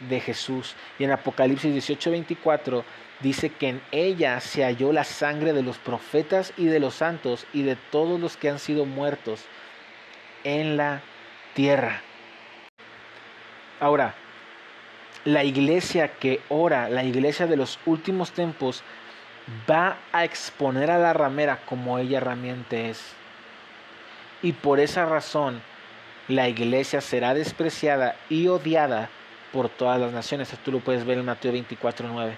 de 0.00 0.20
Jesús. 0.20 0.74
Y 0.98 1.04
en 1.04 1.12
Apocalipsis 1.12 1.72
18:24 1.72 2.84
dice 3.20 3.50
que 3.50 3.68
en 3.68 3.82
ella 3.92 4.40
se 4.40 4.64
halló 4.64 4.92
la 4.92 5.04
sangre 5.04 5.52
de 5.52 5.62
los 5.62 5.78
profetas 5.78 6.52
y 6.56 6.66
de 6.66 6.80
los 6.80 6.94
santos 6.94 7.46
y 7.52 7.62
de 7.62 7.76
todos 7.76 8.20
los 8.20 8.36
que 8.36 8.50
han 8.50 8.58
sido 8.58 8.84
muertos 8.84 9.44
en 10.42 10.76
la 10.76 11.02
tierra. 11.54 12.02
Ahora, 13.80 14.14
la 15.24 15.44
iglesia 15.44 16.08
que 16.08 16.40
ora, 16.48 16.88
la 16.88 17.04
iglesia 17.04 17.46
de 17.46 17.56
los 17.56 17.78
últimos 17.86 18.32
tiempos, 18.32 18.82
va 19.70 19.98
a 20.12 20.24
exponer 20.24 20.90
a 20.90 20.98
la 20.98 21.12
ramera 21.12 21.60
como 21.66 21.98
ella 21.98 22.20
realmente 22.20 22.90
es. 22.90 23.14
Y 24.42 24.52
por 24.52 24.80
esa 24.80 25.06
razón, 25.06 25.62
la 26.28 26.48
iglesia 26.48 27.00
será 27.00 27.34
despreciada 27.34 28.16
y 28.28 28.48
odiada 28.48 29.08
por 29.54 29.68
todas 29.68 30.00
las 30.00 30.12
naciones. 30.12 30.52
Esto 30.52 30.72
lo 30.72 30.80
puedes 30.80 31.06
ver 31.06 31.18
en 31.18 31.26
Mateo 31.26 31.52
24:9. 31.52 32.34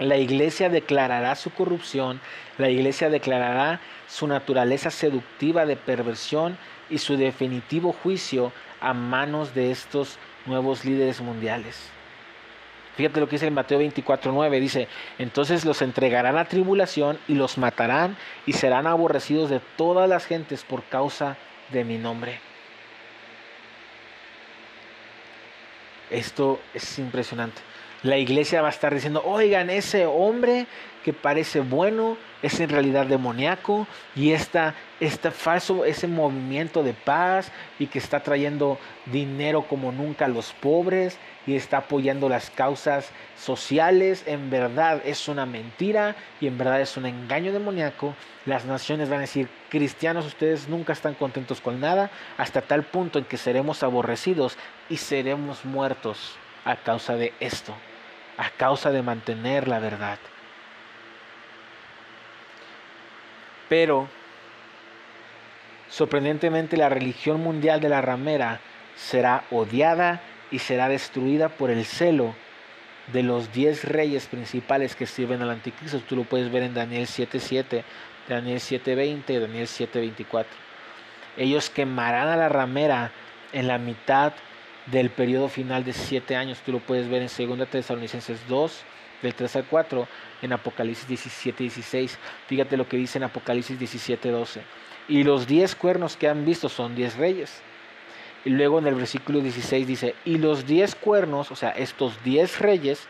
La 0.00 0.16
iglesia 0.16 0.68
declarará 0.68 1.36
su 1.36 1.50
corrupción, 1.50 2.20
la 2.58 2.68
iglesia 2.68 3.08
declarará 3.08 3.78
su 4.08 4.26
naturaleza 4.26 4.90
seductiva 4.90 5.64
de 5.64 5.76
perversión 5.76 6.58
y 6.90 6.98
su 6.98 7.16
definitivo 7.16 7.92
juicio 7.92 8.52
a 8.80 8.92
manos 8.92 9.54
de 9.54 9.70
estos 9.70 10.18
nuevos 10.46 10.84
líderes 10.84 11.20
mundiales. 11.20 11.88
Fíjate 12.96 13.20
lo 13.20 13.28
que 13.28 13.36
dice 13.36 13.46
en 13.46 13.54
Mateo 13.54 13.78
24:9, 13.78 14.58
dice, 14.58 14.88
entonces 15.18 15.64
los 15.64 15.80
entregarán 15.80 16.36
a 16.36 16.46
tribulación 16.46 17.18
y 17.28 17.34
los 17.34 17.56
matarán 17.56 18.16
y 18.46 18.54
serán 18.54 18.88
aborrecidos 18.88 19.48
de 19.48 19.60
todas 19.76 20.08
las 20.08 20.26
gentes 20.26 20.64
por 20.64 20.82
causa 20.82 21.36
de 21.70 21.84
mi 21.84 21.98
nombre. 21.98 22.51
Esto 26.12 26.60
es 26.74 26.98
impresionante. 26.98 27.62
La 28.02 28.18
iglesia 28.18 28.62
va 28.62 28.68
a 28.68 28.72
estar 28.72 28.92
diciendo, 28.92 29.22
oigan, 29.24 29.70
ese 29.70 30.06
hombre 30.06 30.66
que 31.04 31.12
parece 31.12 31.60
bueno 31.60 32.16
es 32.42 32.58
en 32.58 32.68
realidad 32.68 33.06
demoníaco 33.06 33.86
y 34.16 34.32
esta, 34.32 34.74
este 34.98 35.30
falso, 35.30 35.84
ese 35.84 36.08
movimiento 36.08 36.82
de 36.82 36.94
paz 36.94 37.52
y 37.78 37.86
que 37.86 38.00
está 38.00 38.20
trayendo 38.20 38.78
dinero 39.06 39.62
como 39.68 39.92
nunca 39.92 40.24
a 40.24 40.28
los 40.28 40.52
pobres 40.52 41.18
y 41.46 41.54
está 41.54 41.78
apoyando 41.78 42.28
las 42.28 42.50
causas 42.50 43.10
sociales, 43.36 44.24
en 44.26 44.50
verdad 44.50 45.00
es 45.04 45.28
una 45.28 45.46
mentira 45.46 46.16
y 46.40 46.48
en 46.48 46.58
verdad 46.58 46.80
es 46.80 46.96
un 46.96 47.06
engaño 47.06 47.52
demoníaco. 47.52 48.14
Las 48.46 48.64
naciones 48.64 49.08
van 49.08 49.18
a 49.18 49.22
decir, 49.22 49.48
cristianos, 49.68 50.26
ustedes 50.26 50.68
nunca 50.68 50.92
están 50.92 51.14
contentos 51.14 51.60
con 51.60 51.80
nada, 51.80 52.10
hasta 52.36 52.62
tal 52.62 52.82
punto 52.82 53.20
en 53.20 53.24
que 53.24 53.36
seremos 53.36 53.84
aborrecidos 53.84 54.56
y 54.88 54.96
seremos 54.96 55.64
muertos 55.64 56.36
a 56.64 56.76
causa 56.76 57.16
de 57.16 57.32
esto, 57.40 57.74
a 58.36 58.50
causa 58.50 58.90
de 58.90 59.02
mantener 59.02 59.68
la 59.68 59.78
verdad. 59.78 60.18
Pero, 63.68 64.08
sorprendentemente, 65.88 66.76
la 66.76 66.88
religión 66.88 67.40
mundial 67.40 67.80
de 67.80 67.88
la 67.88 68.02
ramera 68.02 68.60
será 68.96 69.44
odiada 69.50 70.20
y 70.50 70.58
será 70.58 70.88
destruida 70.88 71.48
por 71.48 71.70
el 71.70 71.84
celo 71.84 72.34
de 73.12 73.22
los 73.22 73.52
diez 73.52 73.84
reyes 73.84 74.26
principales 74.26 74.94
que 74.94 75.06
sirven 75.06 75.42
al 75.42 75.50
anticristo. 75.50 76.00
Tú 76.00 76.16
lo 76.16 76.24
puedes 76.24 76.52
ver 76.52 76.62
en 76.62 76.74
Daniel 76.74 77.06
7.7, 77.06 77.82
Daniel 78.28 78.58
7.20, 78.58 79.40
Daniel 79.40 79.66
7.24. 79.66 80.44
Ellos 81.36 81.70
quemarán 81.70 82.28
a 82.28 82.36
la 82.36 82.48
ramera 82.48 83.10
en 83.52 83.66
la 83.66 83.78
mitad 83.78 84.34
del 84.86 85.10
periodo 85.10 85.48
final 85.48 85.84
de 85.84 85.92
siete 85.92 86.36
años. 86.36 86.60
Tú 86.64 86.72
lo 86.72 86.80
puedes 86.80 87.08
ver 87.08 87.22
en 87.22 87.58
2 87.58 87.68
Tesalonicenses 87.68 88.46
2, 88.48 88.84
del 89.22 89.34
3 89.34 89.56
al 89.56 89.64
4, 89.64 90.08
en 90.42 90.52
Apocalipsis 90.52 91.06
17, 91.06 91.64
16. 91.64 92.18
Fíjate 92.46 92.76
lo 92.76 92.88
que 92.88 92.96
dice 92.96 93.18
en 93.18 93.24
Apocalipsis 93.24 93.78
17, 93.78 94.30
12. 94.30 94.62
Y 95.08 95.24
los 95.24 95.46
diez 95.46 95.74
cuernos 95.74 96.16
que 96.16 96.28
han 96.28 96.44
visto 96.44 96.68
son 96.68 96.94
diez 96.94 97.16
reyes. 97.16 97.62
Y 98.44 98.50
luego 98.50 98.80
en 98.80 98.88
el 98.88 98.94
versículo 98.94 99.40
16 99.40 99.86
dice, 99.86 100.14
y 100.24 100.38
los 100.38 100.66
diez 100.66 100.94
cuernos, 100.96 101.52
o 101.52 101.56
sea, 101.56 101.70
estos 101.70 102.22
diez 102.24 102.58
reyes, 102.58 103.06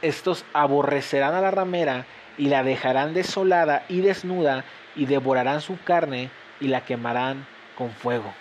estos 0.00 0.44
aborrecerán 0.52 1.34
a 1.34 1.40
la 1.40 1.50
ramera 1.50 2.06
y 2.38 2.46
la 2.46 2.62
dejarán 2.62 3.12
desolada 3.12 3.84
y 3.88 4.00
desnuda 4.00 4.64
y 4.94 5.06
devorarán 5.06 5.60
su 5.60 5.78
carne 5.82 6.30
y 6.60 6.68
la 6.68 6.84
quemarán 6.84 7.46
con 7.74 7.90
fuego. 7.90 8.32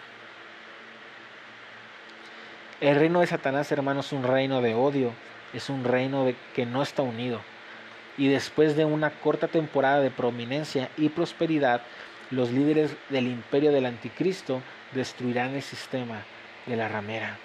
El 2.83 2.97
reino 2.97 3.21
de 3.21 3.27
Satanás, 3.27 3.71
hermanos, 3.71 4.07
es 4.07 4.11
un 4.11 4.23
reino 4.23 4.61
de 4.61 4.75
odio, 4.75 5.13
es 5.53 5.69
un 5.69 5.85
reino 5.85 6.29
que 6.53 6.65
no 6.65 6.83
está 6.83 7.01
unido. 7.01 7.39
Y 8.17 8.27
después 8.27 8.75
de 8.75 8.83
una 8.83 9.09
corta 9.09 9.47
temporada 9.47 10.01
de 10.01 10.11
prominencia 10.11 10.89
y 10.97 11.07
prosperidad, 11.07 11.81
los 12.29 12.51
líderes 12.51 12.93
del 13.07 13.27
imperio 13.27 13.71
del 13.71 13.85
anticristo 13.85 14.61
destruirán 14.91 15.55
el 15.55 15.61
sistema 15.61 16.23
de 16.65 16.75
la 16.75 16.89
ramera. 16.89 17.37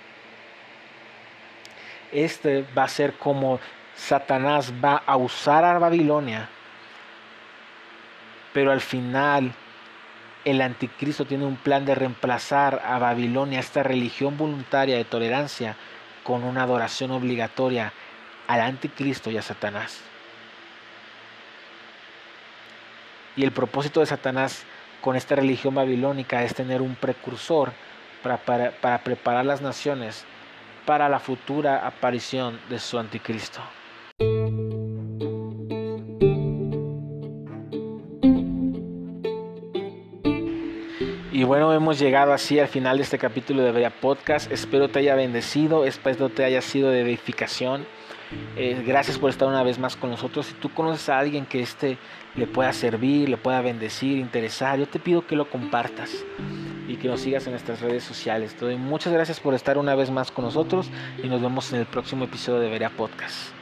Este 2.10 2.64
va 2.76 2.82
a 2.82 2.88
ser 2.88 3.12
como 3.12 3.60
Satanás 3.94 4.72
va 4.84 5.04
a 5.06 5.16
usar 5.16 5.64
a 5.64 5.78
Babilonia, 5.78 6.48
pero 8.52 8.72
al 8.72 8.80
final 8.80 9.52
el 10.50 10.62
anticristo 10.62 11.26
tiene 11.26 11.44
un 11.44 11.56
plan 11.56 11.84
de 11.84 11.94
reemplazar 11.94 12.80
a 12.84 12.98
Babilonia, 12.98 13.60
esta 13.60 13.82
religión 13.82 14.38
voluntaria 14.38 14.96
de 14.96 15.04
tolerancia, 15.04 15.76
con 16.22 16.42
una 16.44 16.62
adoración 16.62 17.10
obligatoria 17.10 17.92
al 18.46 18.60
anticristo 18.60 19.30
y 19.30 19.36
a 19.36 19.42
Satanás. 19.42 20.00
Y 23.36 23.44
el 23.44 23.52
propósito 23.52 24.00
de 24.00 24.06
Satanás 24.06 24.64
con 25.00 25.16
esta 25.16 25.36
religión 25.36 25.74
babilónica 25.74 26.42
es 26.42 26.54
tener 26.54 26.82
un 26.82 26.96
precursor 26.96 27.72
para, 28.22 28.38
para, 28.38 28.98
preparar 29.04 29.44
las 29.44 29.60
naciones 29.60 30.24
para 30.86 31.08
la 31.08 31.20
futura 31.20 31.86
aparición 31.86 32.58
de 32.68 32.78
su 32.78 32.98
anticristo. 32.98 33.60
Bueno, 41.48 41.72
hemos 41.72 41.98
llegado 41.98 42.34
así 42.34 42.60
al 42.60 42.68
final 42.68 42.98
de 42.98 43.04
este 43.04 43.16
capítulo 43.18 43.62
de 43.62 43.72
Berea 43.72 43.88
Podcast. 43.88 44.52
Espero 44.52 44.90
te 44.90 44.98
haya 44.98 45.14
bendecido, 45.14 45.86
espero 45.86 46.28
te 46.28 46.44
haya 46.44 46.60
sido 46.60 46.90
de 46.90 47.00
edificación. 47.00 47.86
Eh, 48.54 48.84
gracias 48.86 49.16
por 49.18 49.30
estar 49.30 49.48
una 49.48 49.62
vez 49.62 49.78
más 49.78 49.96
con 49.96 50.10
nosotros. 50.10 50.44
Si 50.44 50.52
tú 50.52 50.68
conoces 50.68 51.08
a 51.08 51.18
alguien 51.18 51.46
que 51.46 51.62
este 51.62 51.96
le 52.36 52.46
pueda 52.46 52.70
servir, 52.74 53.30
le 53.30 53.38
pueda 53.38 53.62
bendecir, 53.62 54.18
interesar, 54.18 54.78
yo 54.78 54.86
te 54.86 54.98
pido 54.98 55.26
que 55.26 55.36
lo 55.36 55.48
compartas 55.48 56.22
y 56.86 56.96
que 56.96 57.08
nos 57.08 57.22
sigas 57.22 57.46
en 57.46 57.52
nuestras 57.52 57.80
redes 57.80 58.04
sociales. 58.04 58.54
Doy 58.60 58.76
muchas 58.76 59.14
gracias 59.14 59.40
por 59.40 59.54
estar 59.54 59.78
una 59.78 59.94
vez 59.94 60.10
más 60.10 60.30
con 60.30 60.44
nosotros 60.44 60.90
y 61.24 61.28
nos 61.28 61.40
vemos 61.40 61.72
en 61.72 61.80
el 61.80 61.86
próximo 61.86 62.24
episodio 62.24 62.60
de 62.60 62.68
Berea 62.68 62.90
Podcast. 62.90 63.57